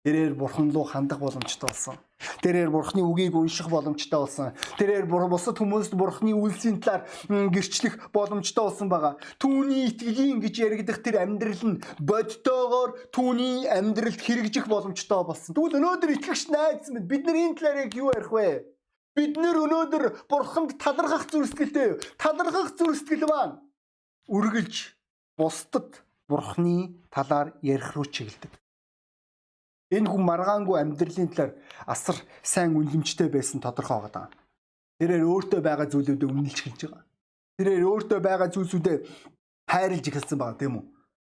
Тэрээр 0.02 0.34
бурхан 0.34 0.74
руу 0.74 0.82
хандах 0.82 1.22
боломжтой 1.22 1.70
болсон. 1.70 1.94
Тэрээр 2.42 2.70
бурхны 2.74 3.06
үгийг 3.06 3.38
унших 3.38 3.70
боломжтой 3.70 4.18
болсон. 4.18 4.50
Тэрээр 4.74 5.06
бусад 5.06 5.62
хүмүүст 5.62 5.94
бурхны 5.94 6.34
үйлсийн 6.34 6.82
талаар 6.82 7.06
гэрчлэх 7.30 8.10
боломжтой 8.10 8.64
болсон 8.66 8.90
байгаа. 8.90 9.14
Түүний 9.38 9.94
итгэлийн 9.94 10.42
гэж 10.42 10.54
яригдах 10.58 11.06
тэр 11.06 11.22
амьдрал 11.22 11.62
нь 11.62 11.82
бодтойгоор 12.02 13.14
түүний 13.14 13.70
амьдралд 13.70 14.18
хэрэгжих 14.18 14.66
боломжтой 14.66 15.22
болсон. 15.22 15.54
Тэгвэл 15.54 15.78
өнөөдөр 15.78 16.10
итгэгч 16.18 16.50
найз 16.50 16.90
минь 16.90 17.06
бид 17.06 17.22
нар 17.22 17.38
энэ 17.38 17.56
талаар 17.62 17.78
яг 17.86 17.94
юу 17.94 18.10
ярих 18.10 18.30
вэ? 18.34 18.71
Бид 19.12 19.36
нэр 19.36 19.56
өнөөдөр 19.68 20.04
бурханд 20.24 20.80
талархах 20.80 21.28
зүрстгэлтэй 21.28 22.00
талархах 22.16 22.72
зүрстгэл 22.80 23.28
маань 23.28 23.60
үргэлж 24.32 24.96
бусдад 25.36 26.00
бурхны 26.28 26.96
талаар 27.12 27.52
ярих 27.60 27.92
руу 27.92 28.08
чиглэдэг. 28.08 28.52
Энэ 29.92 30.08
хүн 30.08 30.24
маргаангүй 30.24 30.80
амьдралын 30.80 31.28
талаар 31.28 31.52
асар 31.84 32.16
сайн 32.40 32.72
үнэлэмжтэй 32.72 33.28
байсан 33.28 33.60
тодорхой 33.60 34.00
байгаа. 34.08 34.32
Тэрээр 34.96 35.28
өөртөө 35.28 35.60
байгаа 35.60 35.86
зүйлүүдэд 35.92 36.32
үнэлж 36.32 36.58
хэлж 36.64 36.80
байгаа. 36.88 37.04
Тэрээр 37.60 37.84
өөртөө 37.84 38.20
байгаа 38.24 38.48
зүйлсүүдэд 38.48 39.00
хайрлж 39.68 40.04
эхэлсэн 40.08 40.38
байгаа 40.40 40.56
тийм 40.56 40.74
үү? 40.80 40.84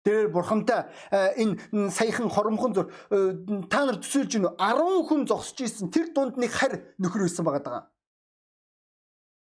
Тэрээр 0.07 0.31
бурхамтай 0.31 0.87
э, 1.11 1.35
энэ 1.35 1.91
саяхан 1.91 2.31
хоромхон 2.31 2.71
зур 2.71 2.87
э, 3.11 3.35
та 3.67 3.83
нар 3.83 3.99
төсөөлж 3.99 4.39
гинөө 4.39 4.55
10 4.55 5.03
хүн 5.03 5.27
зогсож 5.27 5.59
исэн 5.67 5.91
тэр 5.91 6.15
дунд 6.15 6.39
нэг 6.39 6.47
харь 6.47 6.79
нөхөр 6.95 7.27
байсан 7.27 7.43
байгаа 7.43 7.63
даа. 7.67 7.81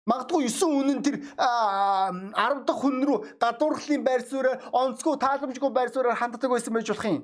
Магадгүй 0.09 0.49
9 0.49 0.65
үнэн 0.65 1.05
тэр 1.05 1.21
10 1.37 2.65
дахь 2.65 2.81
хүн 2.81 2.97
рүү 3.05 3.37
гадуурхлын 3.37 4.01
байр 4.01 4.25
суурь 4.25 4.57
онцгой 4.73 5.21
тааламжгүй 5.21 5.69
байр 5.69 5.93
суурьаар 5.93 6.17
ханддаг 6.17 6.49
байсан 6.49 6.73
байж 6.73 6.89
болох 6.89 7.05
юм. 7.13 7.21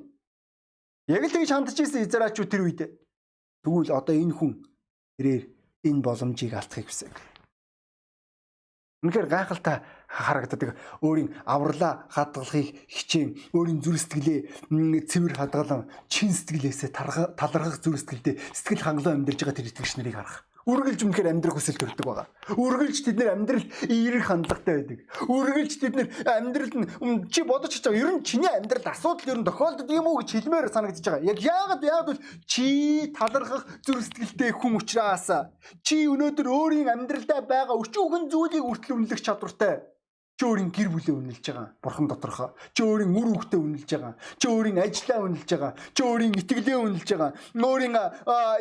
Яг 1.10 1.25
л 1.25 1.34
тэгж 1.34 1.49
хандж 1.49 1.82
исэн 1.82 2.06
Израильчууд 2.06 2.49
тэр 2.49 2.62
үед. 2.62 2.82
Тэгвэл 3.65 3.89
одоо 3.89 4.13
энэ 4.13 4.38
хүн 4.38 4.62
тэрээр 5.17 5.49
энэ 5.89 6.06
боломжийг 6.06 6.54
алдахыг 6.54 6.93
хүсэв. 6.93 7.10
Үнэхээр 9.01 9.30
гайхалтай 9.34 9.82
харагддаг. 10.12 10.76
Өөрийн 11.00 11.32
авралаа 11.47 12.06
хадгалахыг 12.12 12.76
хичээн, 12.91 13.56
өөрийн 13.56 13.80
зүрх 13.80 14.04
сэтгэлээ 14.04 15.08
цэвэр 15.08 15.34
хадгалан, 15.39 15.88
чин 16.12 16.36
сэтгэлээсээ 16.36 16.91
талархах 16.91 17.80
зүрх 17.80 18.04
сэтгэлдээ 18.04 18.36
сэтгэл 18.52 18.84
хангалуун 18.84 19.24
амьдарж 19.24 19.39
байгаа 19.39 19.56
тэр 19.56 19.71
итгэгч 19.71 19.95
нарыг 19.95 20.15
харах. 20.19 20.43
Үргэлж 20.62 21.02
үнэхээр 21.02 21.32
амьдрах 21.34 21.58
хүсэл 21.58 21.74
төрдөг 21.74 22.06
байгаа. 22.06 22.30
Үргэлж 22.54 22.97
тэд 23.02 23.17
нэр 23.17 23.34
амьдрал 23.34 23.65
эерэг 23.89 24.24
хандлагатай 24.30 24.76
байдаг. 24.78 25.00
Үргэлж 25.26 25.74
тэд 25.82 25.93
нэр 25.97 26.08
амьдрал 26.21 26.74
нь 26.78 27.26
чи 27.34 27.41
бодож 27.41 27.74
байгаа. 27.82 27.97
Ер 27.97 28.10
нь 28.13 28.21
чиний 28.21 28.54
амьдрал 28.54 28.86
асуудал 28.93 29.26
ер 29.26 29.39
нь 29.41 29.47
тохиолдод 29.50 29.89
юм 29.89 30.06
уу 30.06 30.21
гэж 30.21 30.30
хэлмээр 30.38 30.69
санагдаж 30.69 31.02
байгаа. 31.02 31.30
Яг 31.34 31.39
яагаад 31.41 31.82
яагаад 31.82 32.19
чи 32.45 33.10
талархах 33.10 33.65
зүрх 33.82 34.06
сэтгэлтэй 34.06 34.54
хүн 34.54 34.78
учраас 34.78 35.50
чи 35.82 36.06
өнөөдөр 36.06 36.45
өөрийн 36.45 36.93
амьдралдаа 36.93 37.41
байгаа 37.41 37.82
өчүүхэн 37.82 38.30
зүйлийг 38.30 38.62
үртэл 38.62 39.02
үнэлэх 39.02 39.21
чадвартай 39.26 39.82
Чи 40.41 40.49
өөрийн 40.49 40.73
гэр 40.73 40.89
бүлээ 40.89 41.13
үнэлж 41.21 41.45
байгаа. 41.54 41.69
Бурхан 41.86 42.10
доторхоо. 42.10 42.49
Чи 42.73 42.82
өөрийн 42.82 43.13
үр 43.13 43.30
хүүхдээ 43.30 43.62
үнэлж 43.62 43.89
байгаа. 43.93 44.13
Чи 44.41 44.45
өөрийн 44.49 44.82
ажлаа 44.82 45.19
үнэлж 45.21 45.49
байгаа. 45.54 45.73
Чи 45.93 46.01
өөрийн 46.01 46.34
итгэлээ 46.41 46.77
үнэлж 46.82 47.10
байгаа. 47.13 47.32
Өөрийн 47.62 47.95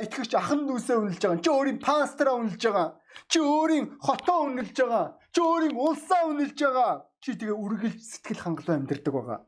итгэгч 0.05 0.33
ахын 0.37 0.63
дүүсээ 0.69 0.97
үнэлж 1.01 1.23
байгаа. 1.25 1.41
Чи 1.41 1.49
өөрийн 1.49 1.79
пастораа 1.81 2.37
үнэлж 2.37 2.63
байгаа. 2.69 2.89
Чи 3.33 3.39
өөрийн 3.41 3.87
хотоо 3.97 4.39
үнэлж 4.53 4.77
байгаа. 4.77 5.07
Чи 5.33 5.41
өөрийн 5.41 5.75
улсаа 5.81 6.23
үнэлж 6.29 6.59
байгаа. 6.61 6.93
Чи 7.25 7.31
тэгээ 7.41 7.57
үргэлж 7.65 8.01
сэтгэл 8.13 8.45
хангалуун 8.45 8.79
амьдардаг 8.85 9.15
байгаа. 9.17 9.41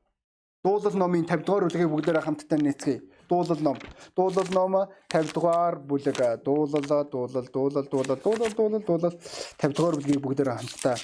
Дуулал 0.64 0.96
номын 0.96 1.28
50 1.28 1.44
дугаар 1.44 1.68
бүлгийг 1.68 1.92
бүгдээрээ 1.92 2.24
хамтдаа 2.24 2.58
нээцгээе. 2.64 3.28
Дуулал 3.28 3.60
ном. 3.60 3.76
Дуулал 4.16 4.50
ном 4.56 4.72
50 5.12 5.36
дугаар 5.36 5.76
бүлэг. 5.84 6.16
Дуулал, 6.48 6.80
дуулал, 6.80 7.04
дуулал, 7.12 7.48
дуулал, 7.52 8.16
дуулал, 8.24 8.52
дуулал, 8.56 8.84
дуулал 8.88 9.16
50 9.60 9.76
дугаар 9.76 9.96
бүлгийг 10.00 10.22
бүгдээрээ 10.24 10.56
хамтдаа 10.56 10.96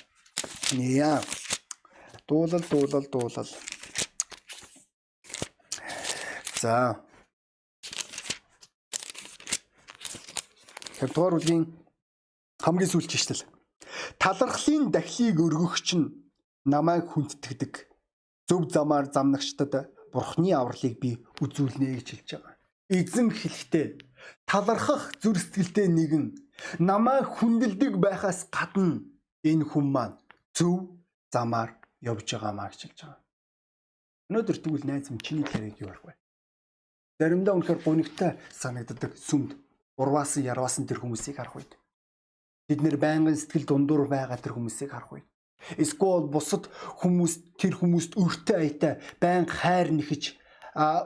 Яа. 0.73 1.23
Дуулал 2.27 2.65
дуулал 2.71 3.07
дуулал. 3.11 3.49
За. 6.61 7.05
50 11.01 11.15
дугаар 11.15 11.35
бүлгийн 11.39 11.65
хамгийн 12.59 12.91
сүүлч 12.91 13.13
ишлэл. 13.15 13.47
Талархлын 14.19 14.91
дахлыг 14.91 15.39
өргөгч 15.47 15.89
нь 15.97 16.13
намайг 16.67 17.07
хүндтгэдэг. 17.09 17.87
Зөв 18.49 18.69
замаар 18.75 19.07
замнагчдад 19.15 19.73
бурхны 20.13 20.51
авралыг 20.53 20.99
би 20.99 21.11
үзүүлнэ 21.41 21.87
гэж 21.97 22.07
хэлж 22.11 22.29
байгаа. 22.35 22.55
Эзэн 22.91 23.29
хэлэхдээ 23.31 23.87
талархах 24.51 25.15
зүр 25.23 25.39
сэтгэлтэй 25.39 25.89
нэгэн 25.89 26.25
намайг 26.83 27.27
хүндэлдэг 27.39 27.95
байхаас 28.03 28.51
гадна 28.51 29.07
энэ 29.47 29.65
хүн 29.71 29.87
маань 29.95 30.17
зөв 30.59 30.99
замаар 31.31 31.71
явж 32.03 32.27
байгаамаа 32.35 32.69
гэж 32.75 32.81
хэлж 32.83 32.99
байгаа. 33.07 33.23
Өнөөдөр 34.29 34.59
тэгвэл 34.59 34.87
найз 34.91 35.07
минь 35.09 35.23
чиний 35.23 35.47
талыг 35.47 35.79
юу 35.79 35.95
вэ? 36.03 36.19
Заримдаа 37.23 37.55
үнэхээр 37.55 37.81
гунигтай 37.87 38.31
санагддаг 38.51 39.15
сүмд 39.15 39.55
урваасан 39.99 40.43
ярваасан 40.43 40.87
тэр 40.87 41.03
хүмүүсийг 41.03 41.39
харах 41.39 41.59
үед 41.59 41.73
бид 42.69 42.81
нэр 42.83 42.97
байнгын 42.99 43.35
сэтгэл 43.35 43.67
дундуур 43.67 44.07
байгаа 44.07 44.39
тэр 44.39 44.55
хүмүүсийг 44.55 44.91
харах 44.95 45.19
үед 45.19 45.27
эсвэл 45.83 46.31
бусад 46.31 46.71
хүмүүс 47.03 47.59
тэр 47.59 47.75
хүмүүст 47.83 48.15
өртөө 48.15 48.57
аятай 48.63 48.95
байнга 49.19 49.55
хайр 49.59 49.91
нэхэж 49.91 50.39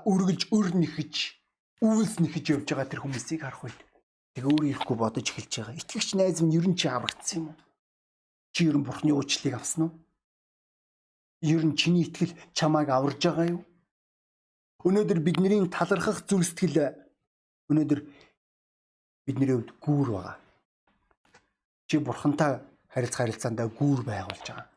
үргэлж 0.04 0.42
өр 0.52 0.68
нэхэж 0.76 1.14
үйлс 1.80 2.14
нэхэж 2.20 2.44
явж 2.52 2.66
байгаа 2.68 2.90
тэр 2.92 3.02
хүмүүсийг 3.06 3.40
харах 3.40 3.64
үед 3.64 3.78
тэг 4.36 4.44
өөрөө 4.44 4.68
ирэхгүй 4.76 4.96
бодож 5.00 5.26
эхэлж 5.32 5.52
байгаа. 5.56 5.80
Итгэгч 5.80 6.08
найз 6.16 6.40
минь 6.44 6.56
ер 6.56 6.66
нь 6.68 6.76
чи 6.76 6.88
аврагдсан 6.88 7.38
юм 7.40 7.46
уу? 7.52 7.56
Чи 8.52 8.68
ер 8.68 8.76
нь 8.76 8.84
бурхны 8.84 9.12
уучлалыг 9.16 9.54
авсан 9.56 9.88
уу? 9.88 9.92
Ер 11.40 11.64
нь 11.64 11.76
чиний 11.76 12.04
итгэл 12.04 12.36
чамайг 12.52 12.88
аварж 12.92 13.20
байгаа 13.24 13.46
юу? 13.56 13.62
Өнөөдөр 14.84 15.20
бидний 15.24 15.64
талархах 15.72 16.22
зүрх 16.28 16.46
сэтгэл 16.46 16.92
өнөөдөр 17.72 18.00
бидний 19.24 19.48
хувьд 19.48 19.70
гүүр 19.80 20.08
байгаа. 20.12 20.36
Чи 21.88 21.96
бурхантай 21.98 22.60
харилцах 22.92 23.20
харилцаандаа 23.24 23.68
гүүр 23.72 24.00
байгуулж 24.04 24.46
байгаа. 24.46 24.68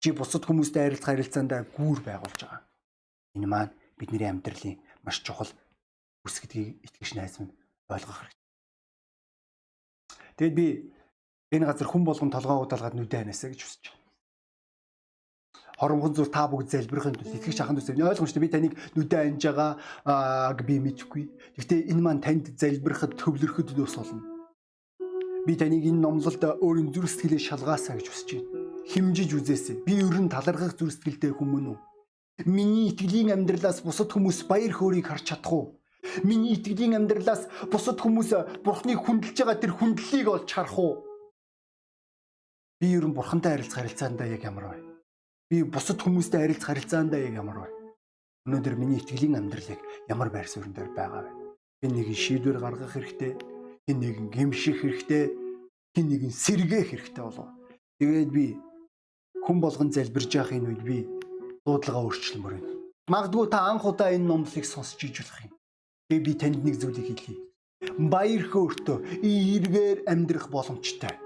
Чи 0.00 0.08
бусад 0.16 0.46
хүмүүстэй 0.46 0.82
харилцах 0.88 1.10
харилцаандаа 1.12 1.60
гүүр 1.76 2.00
байгуулж 2.06 2.40
байгаа. 2.40 2.62
Энэ 3.36 3.46
маань 3.50 3.72
бидний 3.98 4.30
амьдралын 4.30 4.78
маш 5.04 5.20
чухал 5.26 5.50
үс 6.24 6.36
гэдгийг 6.40 6.80
итгэж 6.86 7.10
найз 7.18 7.34
минь 7.42 7.52
ойлгох 7.92 8.18
хэрэгтэй. 8.22 8.46
Тэгэд 10.38 10.54
би 10.54 10.66
энэ 11.54 11.66
газар 11.66 11.88
хүн 11.88 12.04
болгон 12.04 12.30
толгоо 12.30 12.64
удаалгаад 12.64 12.96
нүдэ 12.96 13.16
ханасаа 13.24 13.50
гэж 13.50 13.62
хүсэж 13.64 13.84
байна 13.88 13.98
хоронгон 15.78 16.14
зүр 16.14 16.26
та 16.26 16.48
бүгд 16.50 16.74
залбирахын 16.74 17.14
тулд 17.14 17.38
итгэж 17.38 17.62
ахын 17.62 17.78
тулд 17.78 17.94
ойлгомжтой 17.94 18.42
би 18.42 18.50
таныг 18.50 18.74
нүдэ 18.98 19.16
анж 19.30 19.42
байгаа 19.46 20.58
би 20.66 20.82
мэдэхгүй. 20.82 21.24
Гэхдээ 21.54 21.94
энэ 21.94 22.02
маань 22.02 22.22
танд 22.22 22.50
залбирахад 22.58 23.14
төвлөрөхөд 23.14 23.78
ус 23.78 23.94
болно. 23.94 24.26
Би 25.46 25.54
таныг 25.54 25.86
энэ 25.86 26.02
номлолд 26.02 26.42
өөрийн 26.42 26.90
зүрх 26.90 27.06
сэтгэлээ 27.14 27.38
шалгаасаа 27.38 27.94
гэж 27.94 28.06
хүсэж 28.10 28.28
байна. 28.34 28.50
Химжиж 28.90 29.30
үзээсэй. 29.38 29.86
Би 29.86 30.02
ер 30.02 30.18
нь 30.18 30.26
талархах 30.26 30.74
зүрх 30.74 30.98
сэтгэлтэй 30.98 31.30
хүмүүн 31.30 31.70
үү? 31.70 31.78
Миний 32.50 32.90
итгэлийн 32.90 33.30
амьдралаас 33.38 33.86
бусад 33.86 34.10
хүмүүс 34.10 34.50
баяр 34.50 34.74
хөөргийг 34.74 35.06
харж 35.06 35.30
чадах 35.30 35.52
уу? 35.54 35.78
Миний 36.26 36.58
итгэлийн 36.58 36.98
амьдралаас 36.98 37.46
бусад 37.70 38.02
хүмүүс 38.02 38.62
бурхныг 38.66 38.98
хүндэлж 38.98 39.38
байгаа 39.46 39.62
тэр 39.62 39.72
хүндлэлийг 39.78 40.26
олж 40.26 40.48
харах 40.50 40.78
уу? 40.78 41.07
Би 42.78 42.94
ер 42.94 43.02
нь 43.10 43.14
бурхантай 43.14 43.58
харилцах 43.58 43.82
харилцаандаа 43.82 44.28
яг 44.30 44.42
ямар 44.46 44.70
вэ? 44.70 44.78
Би 45.50 45.66
бусад 45.66 45.98
хүмүүстэй 45.98 46.46
харилцах 46.46 46.78
харилцаандаа 46.78 47.18
яг 47.26 47.34
ямар 47.34 47.66
вэ? 47.66 47.68
Өнөөдөр 48.46 48.74
миний 48.78 49.02
итгэлийн 49.02 49.34
амьдралыг 49.34 49.82
ямар 50.06 50.30
байр 50.30 50.46
суурин 50.46 50.78
дээр 50.78 50.94
байгаа 50.94 51.26
вэ? 51.26 51.30
Хэн 51.82 51.92
нэгэн 51.98 52.14
шийдвэр 52.14 52.62
гаргах 52.62 52.94
хэрэгтэй, 52.94 53.34
хэн 53.90 53.98
нэгэн 53.98 54.28
гэмших 54.30 54.78
хэрэгтэй, 54.78 55.24
хэн 55.90 56.06
нэгэн 56.06 56.30
сэргээх 56.30 56.88
хэрэгтэй 56.94 57.24
болов. 57.26 57.50
Тэгээд 57.98 58.30
би 58.30 58.46
хүн 59.42 59.58
болгон 59.58 59.90
залбирж 59.90 60.30
байхын 60.38 60.70
үед 60.70 60.82
би 60.86 60.96
дуудлага 61.66 62.06
өөрчлөмөр 62.06 62.62
байна. 62.62 62.78
Магадгүй 63.10 63.46
та 63.50 63.66
анх 63.66 63.90
удаа 63.90 64.14
энэ 64.14 64.22
номлыг 64.22 64.62
сонсч 64.62 65.02
иж 65.02 65.26
болох 65.26 65.50
юм. 65.50 65.52
Тэгээд 66.06 66.26
би 66.30 66.32
танд 66.38 66.62
нэг 66.62 66.78
зүйлийг 66.78 67.10
хэлье. 67.10 67.42
Баяр 67.98 68.46
хөөртөө 68.46 69.18
эргээр 69.18 70.06
амьдрах 70.06 70.46
боломжтой. 70.46 71.18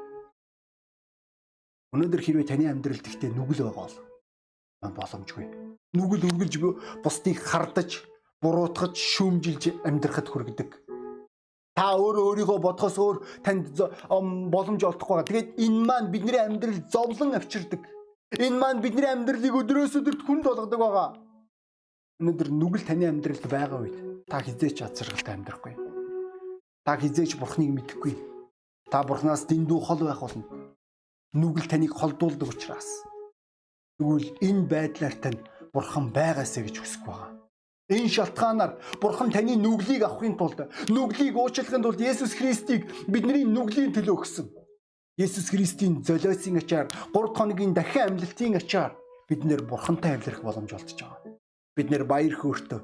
Өнөөдөр 1.93 2.21
хэрвээ 2.25 2.49
таны 2.49 2.65
амьдралд 2.73 3.05
ихтэй 3.05 3.29
нүгэл 3.37 3.69
байгаа 3.69 3.85
бол 3.85 4.97
боломжгүй. 4.97 5.45
Нүгэл 5.93 6.25
үргэлж 6.25 6.55
бусдыг 7.05 7.37
хардаж, 7.37 8.01
буруутгаж, 8.41 8.97
шүүмжилж 8.97 9.85
амьдрахад 9.85 10.29
хүргэдэг. 10.33 10.71
Та 11.77 11.93
өөрөө 11.97 12.49
өөрийгөө 12.49 12.59
бодхоос 12.65 12.97
өөр 12.97 13.17
танд 13.45 13.77
боломж 14.49 14.81
олдохгүй. 14.89 15.25
Тэгээд 15.29 15.49
энэ 15.61 15.81
маань 15.85 16.09
бидний 16.09 16.41
амьдрал 16.41 16.81
зовлон 16.89 17.37
авчирдаг. 17.37 17.85
Энэ 18.41 18.57
маань 18.57 18.81
бидний 18.81 19.09
амьдралыг 19.13 19.53
өдрөөс 19.53 19.97
өдөрт 20.01 20.25
хүнд 20.25 20.45
болгодог 20.49 20.81
байгаа. 20.81 21.09
Өнөөдөр 22.21 22.49
нүгэл 22.57 22.89
таны 22.89 23.05
амьдралд 23.09 23.45
байгаа 23.49 23.81
үед 23.85 23.97
та 24.33 24.41
хизээч 24.41 24.81
азаргалтай 24.81 25.37
амьдрахгүй. 25.37 25.77
Та 26.85 26.97
хизээч 26.97 27.37
бурхныг 27.37 27.73
мэдэхгүй. 27.73 28.17
Та 28.89 29.05
бурхнаас 29.05 29.45
дэндүү 29.49 29.81
хол 29.81 30.01
байх 30.09 30.21
болно. 30.21 30.45
Нүгэл 31.33 31.67
таныг 31.69 31.93
холдуулдаг 31.97 32.49
учраас 32.49 32.89
Тэгвэл 34.03 34.35
энэ 34.43 34.69
байдлаар 34.69 35.17
тань 35.23 35.41
бурхан 35.73 36.11
байгаасаа 36.13 36.67
гэж 36.67 36.77
хүсэх 36.81 37.03
байгаа. 37.07 37.31
Энэ 37.89 38.11
шалтгаанаар 38.11 38.73
бурхан 39.01 39.31
таны 39.31 39.55
нүглийг 39.57 40.03
авахын 40.05 40.37
тулд 40.37 40.59
нүглийг 40.91 41.37
уучлахын 41.39 41.87
тулд 41.87 42.01
Есүс 42.03 42.35
Христийг 42.35 42.91
бидний 43.07 43.45
нүглийн 43.47 43.95
төлөө 43.95 44.17
өгсөн. 44.19 44.47
Есүс 45.23 45.55
Христийн 45.55 46.03
золиосын 46.03 46.59
ачаар 46.61 46.91
3 47.15 47.37
хоногийн 47.37 47.73
дахин 47.79 48.19
амьлалтын 48.19 48.59
ачаар 48.61 48.93
бид 49.29 49.45
нэр 49.45 49.63
бурхантай 49.63 50.19
амьдарах 50.19 50.43
боломж 50.43 50.73
олдож 50.73 50.99
байгаа. 50.99 51.39
Бид 51.77 51.89
нэр 51.95 52.05
баяр 52.05 52.35
хөөртөө 52.37 52.81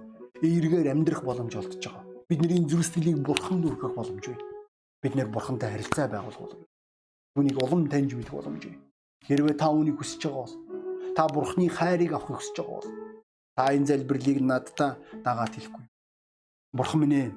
эергээр 0.47 0.93
амьдрах 0.93 1.23
боломж 1.27 1.53
олдож 1.57 1.83
байгаа. 1.83 2.05
Бидний 2.31 2.63
зүрх 2.69 2.85
сэтгэлийг 2.87 3.19
бурханд 3.27 3.65
өргөх 3.65 3.93
боломж 3.97 4.25
бий. 4.29 4.41
Бид 5.03 5.15
нэр 5.17 5.29
бурхантай 5.33 5.73
харилцаа 5.73 6.07
байгуулах 6.09 6.41
боломж. 6.41 6.78
Түүнийг 7.39 7.55
улам 7.63 7.87
таньж 7.87 8.19
мэдэх 8.19 8.35
боломж 8.35 8.67
бий. 8.67 8.75
Хэрвээ 9.31 9.55
та 9.55 9.71
үүнийг 9.71 10.03
хүсэж 10.03 10.27
байгаа 10.27 10.43
бол 10.43 10.55
та 11.15 11.23
бурхны 11.31 11.71
хайрыг 11.71 12.11
авахыг 12.11 12.43
хүсэж 12.43 12.57
байгаа 12.59 12.83
бол 12.83 12.91
та 13.55 13.63
энэ 13.79 13.87
залбирлыг 13.87 14.43
надтай 14.43 14.99
дагаад 15.23 15.55
хэлэхгүй. 15.55 15.87
Бурхан 16.75 16.99
минь 16.99 17.15
ээ 17.15 17.31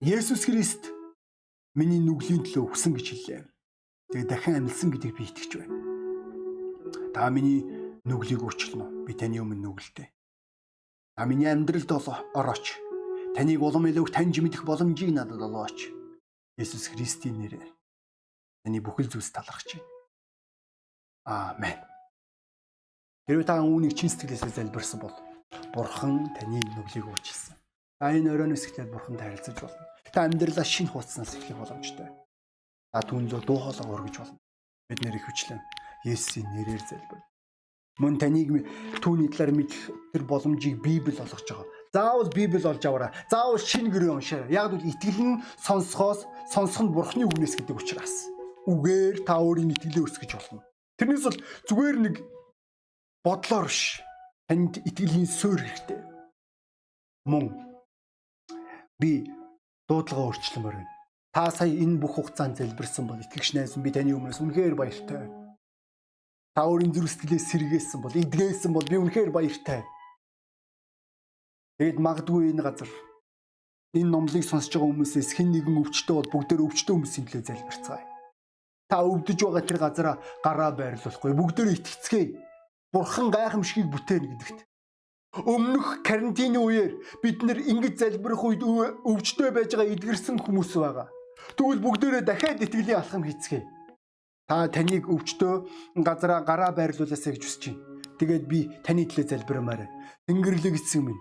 Есүс 0.00 0.48
Христ 0.48 0.88
миний 1.76 2.00
нүглийн 2.00 2.48
төлөө 2.48 2.64
өгсөн 2.64 2.96
гэж 2.96 3.06
хэллээ. 3.12 3.44
Тэгээ 4.16 4.24
дахин 4.24 4.56
амьдсан 4.56 4.88
гэдгийг 4.88 5.20
би 5.20 5.28
итгэж 5.28 5.52
байна. 5.60 5.76
Та 7.12 7.28
миний 7.28 7.60
нүглийг 8.08 8.40
өөрчилнө. 8.40 9.04
Би 9.04 9.12
таны 9.12 9.44
өмнө 9.44 9.60
нүгэлтэй. 9.60 10.08
Та 11.12 11.28
миний 11.28 11.52
амьдралд 11.52 11.92
орооч. 11.92 12.72
Таныг 13.36 13.60
улам 13.60 13.84
илүү 13.84 14.16
таньж 14.16 14.40
мэдэх 14.40 14.64
боломжийг 14.64 15.12
надад 15.12 15.44
олооч. 15.44 15.92
Есүс 16.56 16.88
Христийн 16.88 17.36
нэрээр 17.36 17.75
таны 18.66 18.82
бүхэл 18.82 19.06
зүйлс 19.06 19.30
талархаж 19.30 19.78
байна. 19.78 19.86
Аамен. 21.22 21.78
Хэрвээ 23.30 23.46
та 23.46 23.62
үүнийг 23.62 23.94
чин 23.94 24.10
сэтгэлээсээ 24.10 24.58
залбирсан 24.58 24.98
бол 25.06 25.14
Бурхан 25.70 26.34
таны 26.34 26.58
нүглийг 26.74 27.06
уучлсан. 27.06 27.54
Та 28.02 28.10
энэ 28.10 28.34
оройноос 28.34 28.66
эхлээд 28.66 28.90
Бурхантай 28.90 29.30
харилцаж 29.30 29.62
болно. 29.62 29.86
Та 30.10 30.26
амьдралаа 30.26 30.66
шинэ 30.66 30.90
хуудаснаас 30.90 31.38
эхлэх 31.38 31.62
боломжтой. 31.62 32.10
Та 32.90 32.98
түнлөө 33.06 33.46
дуу 33.46 33.58
хоолой 33.62 33.86
өргөж 33.86 34.16
болно. 34.18 34.38
Бид 34.90 34.98
нэр 34.98 35.14
их 35.14 35.26
хүчлэн 35.30 35.62
Есүсийн 36.02 36.50
нэрээр 36.50 36.82
залбир. 36.90 37.22
Мөн 38.02 38.18
таныг 38.18 38.66
түүний 38.98 39.30
талаар 39.30 39.54
мэдэх 39.54 39.94
тэр 40.10 40.22
боломжийг 40.26 40.82
Библи 40.82 41.14
олгож 41.14 41.46
байгаа. 41.46 41.70
Заавал 41.94 42.30
Библи 42.34 42.60
олж 42.66 42.82
аваарай. 42.82 43.14
Заавал 43.30 43.62
шинэ 43.62 43.90
гэрээ 43.94 44.10
уншаарай. 44.10 44.50
Яг 44.52 44.74
л 44.74 44.84
итгэл 44.84 45.22
нь 45.22 45.42
сонсохоос 45.62 46.26
сонсох 46.50 46.82
нь 46.82 46.92
Бурхны 46.92 47.24
үгнээс 47.24 47.56
гэдэг 47.56 47.78
учраас. 47.78 48.35
Үгээр 48.66 49.22
та 49.22 49.38
өөрийн 49.38 49.74
итгэлээ 49.74 50.04
өсгөж 50.06 50.30
болно. 50.34 50.62
Тэрнээс 50.98 51.24
бол 51.26 51.38
зүгээр 51.70 51.96
нэг 52.02 52.16
бодлоор 53.22 53.70
биш. 53.70 54.02
Танд 54.46 54.78
итгэлийн 54.86 55.26
суурь 55.26 55.62
хэрэгтэй. 55.62 56.00
Мөн 57.26 57.50
би 58.98 59.26
дуудлага 59.90 60.30
өөрчлөмөр 60.30 60.74
байна. 60.78 60.94
Та 61.34 61.50
сая 61.50 61.68
энэ 61.68 61.98
бүх 61.98 62.16
хугацаанд 62.16 62.58
залбирсан 62.58 63.10
бол 63.10 63.18
итгэгч 63.20 63.54
найз 63.54 63.74
би 63.74 63.90
таны 63.90 64.14
өмнөөс 64.14 64.38
үнэхээр 64.40 64.78
баяртай 64.78 65.18
байна. 65.26 65.58
Та 66.54 66.64
өөрийн 66.64 66.94
зүрх 66.94 67.10
сэтгэлээс 67.10 67.46
сэргээсэн 67.50 68.00
бол 68.00 68.14
эдгээсэн 68.14 68.72
бол 68.72 68.86
би 68.86 68.96
үнэхээр 68.96 69.30
баяртай. 69.34 69.82
Тэгэд 71.76 71.98
магадгүй 72.00 72.54
энэ 72.54 72.62
газар 72.64 72.90
энэ 73.92 74.08
номлыг 74.08 74.44
сонсож 74.46 74.72
байгаа 74.72 74.90
хүмүүсээс 74.96 75.30
хэн 75.36 75.52
нэгэн 75.52 75.80
өвчтөө 75.84 76.16
бол 76.16 76.32
бүгдээр 76.32 76.64
өвчтөө 76.64 76.94
хүмүүсийн 76.96 77.26
төлөө 77.28 77.44
залбирцгаая. 77.44 78.15
Та 78.86 79.02
өвдөж 79.02 79.38
байгаа 79.42 79.64
тэр 79.66 79.78
газараа 79.82 80.16
гараа 80.46 80.70
байрлуулахгүй 80.70 81.34
бүгдээр 81.34 81.74
итгэцгээе. 81.74 82.38
Бурхан 82.94 83.28
гайхамшигыг 83.34 83.90
бүтээнэ 83.90 84.26
гэдэгт. 84.30 84.58
Өмнөх 85.42 86.06
карантины 86.06 86.62
үеэр 86.62 86.92
бид 87.20 87.42
нэр 87.42 87.58
ингэж 87.66 87.94
залбирах 87.98 88.40
үед 88.46 88.62
өвчтөй 88.62 89.50
байж 89.50 89.74
байгаа 89.74 89.92
эдгэрсэн 89.92 90.38
хүмүүс 90.40 90.72
байгаа. 90.78 91.10
Тэгвэл 91.58 91.82
бүгдээрээ 91.82 92.24
дахиад 92.24 92.62
итгэлийн 92.62 93.02
алхам 93.02 93.26
хийцгээе. 93.26 93.66
Та 94.48 94.70
таныг 94.70 95.10
өвчтөө 95.10 95.54
газараа 96.06 96.40
гараа 96.46 96.70
байрлуулаасаа 96.72 97.34
гэж 97.34 97.42
хүсэж 97.42 97.62
байна. 97.68 97.82
Тэгээд 98.16 98.44
би 98.46 98.58
таны 98.86 99.04
төлөө 99.04 99.26
залбирамаар. 99.28 99.90
Тэнгэрлэг 100.30 100.78
эцэг 100.78 101.02
минь. 101.02 101.20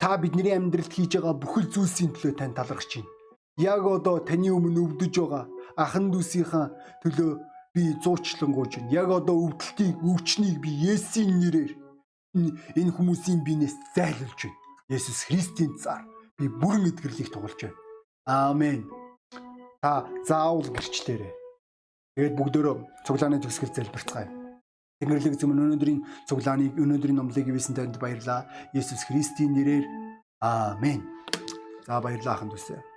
Та 0.00 0.16
бидний 0.16 0.56
амьдралд 0.56 0.90
хийж 0.90 1.20
байгаа 1.20 1.36
бүхэл 1.36 1.70
зүйлсийн 1.70 2.16
төлөө 2.16 2.32
тань 2.34 2.56
талархаж 2.56 2.90
байна. 2.98 3.12
Яг 3.60 3.84
одоо 3.84 4.24
таны 4.24 4.50
өмнө 4.50 4.80
өвдөж 4.90 5.14
байгаа 5.20 5.44
ахан 5.76 6.10
дүүсийнхаа 6.10 6.66
төлөө 7.04 7.30
би 7.76 7.92
зуучлангуйж 8.00 8.80
байна. 8.80 8.92
Яг 8.92 9.08
одоо 9.12 9.36
өвдөлтийг, 9.46 10.00
өвчнийг 10.00 10.56
би 10.64 10.70
Есүсийн 10.88 11.36
нэрээр 11.40 11.72
энэ 12.80 12.92
хүмүүсийн 12.96 13.44
биенээс 13.44 13.76
зайлуулж 13.96 14.40
байна. 14.48 14.60
Есүс 14.88 15.28
Христийн 15.28 15.76
цаар 15.76 16.04
би 16.38 16.48
бүрэн 16.48 16.88
эдгэрлийг 16.88 17.28
туулж 17.32 17.60
байна. 17.60 17.76
Аамен. 18.24 18.88
Та 19.82 20.08
заавал 20.24 20.72
гэрчлээрэй. 20.72 21.32
Тэгээд 22.16 22.34
бүгдөө 22.40 23.04
цуглааны 23.04 23.38
төгсгөл 23.44 23.76
залбирцгаая. 23.76 24.28
Тэнгэрлэг 25.00 25.36
эзэм 25.36 25.52
өнөөдрийн 25.52 26.00
цуглааныг 26.24 26.80
өнөөдрийн 26.80 27.20
номлыг 27.20 27.52
ивсэн 27.52 27.76
танд 27.76 28.00
баярлаа. 28.00 28.48
Есүс 28.72 29.04
Христийн 29.04 29.52
нэрээр 29.52 29.84
аамен. 30.40 31.04
За 31.84 32.00
баярлалаа 32.00 32.40
ахын 32.40 32.48
төсөө. 32.48 32.95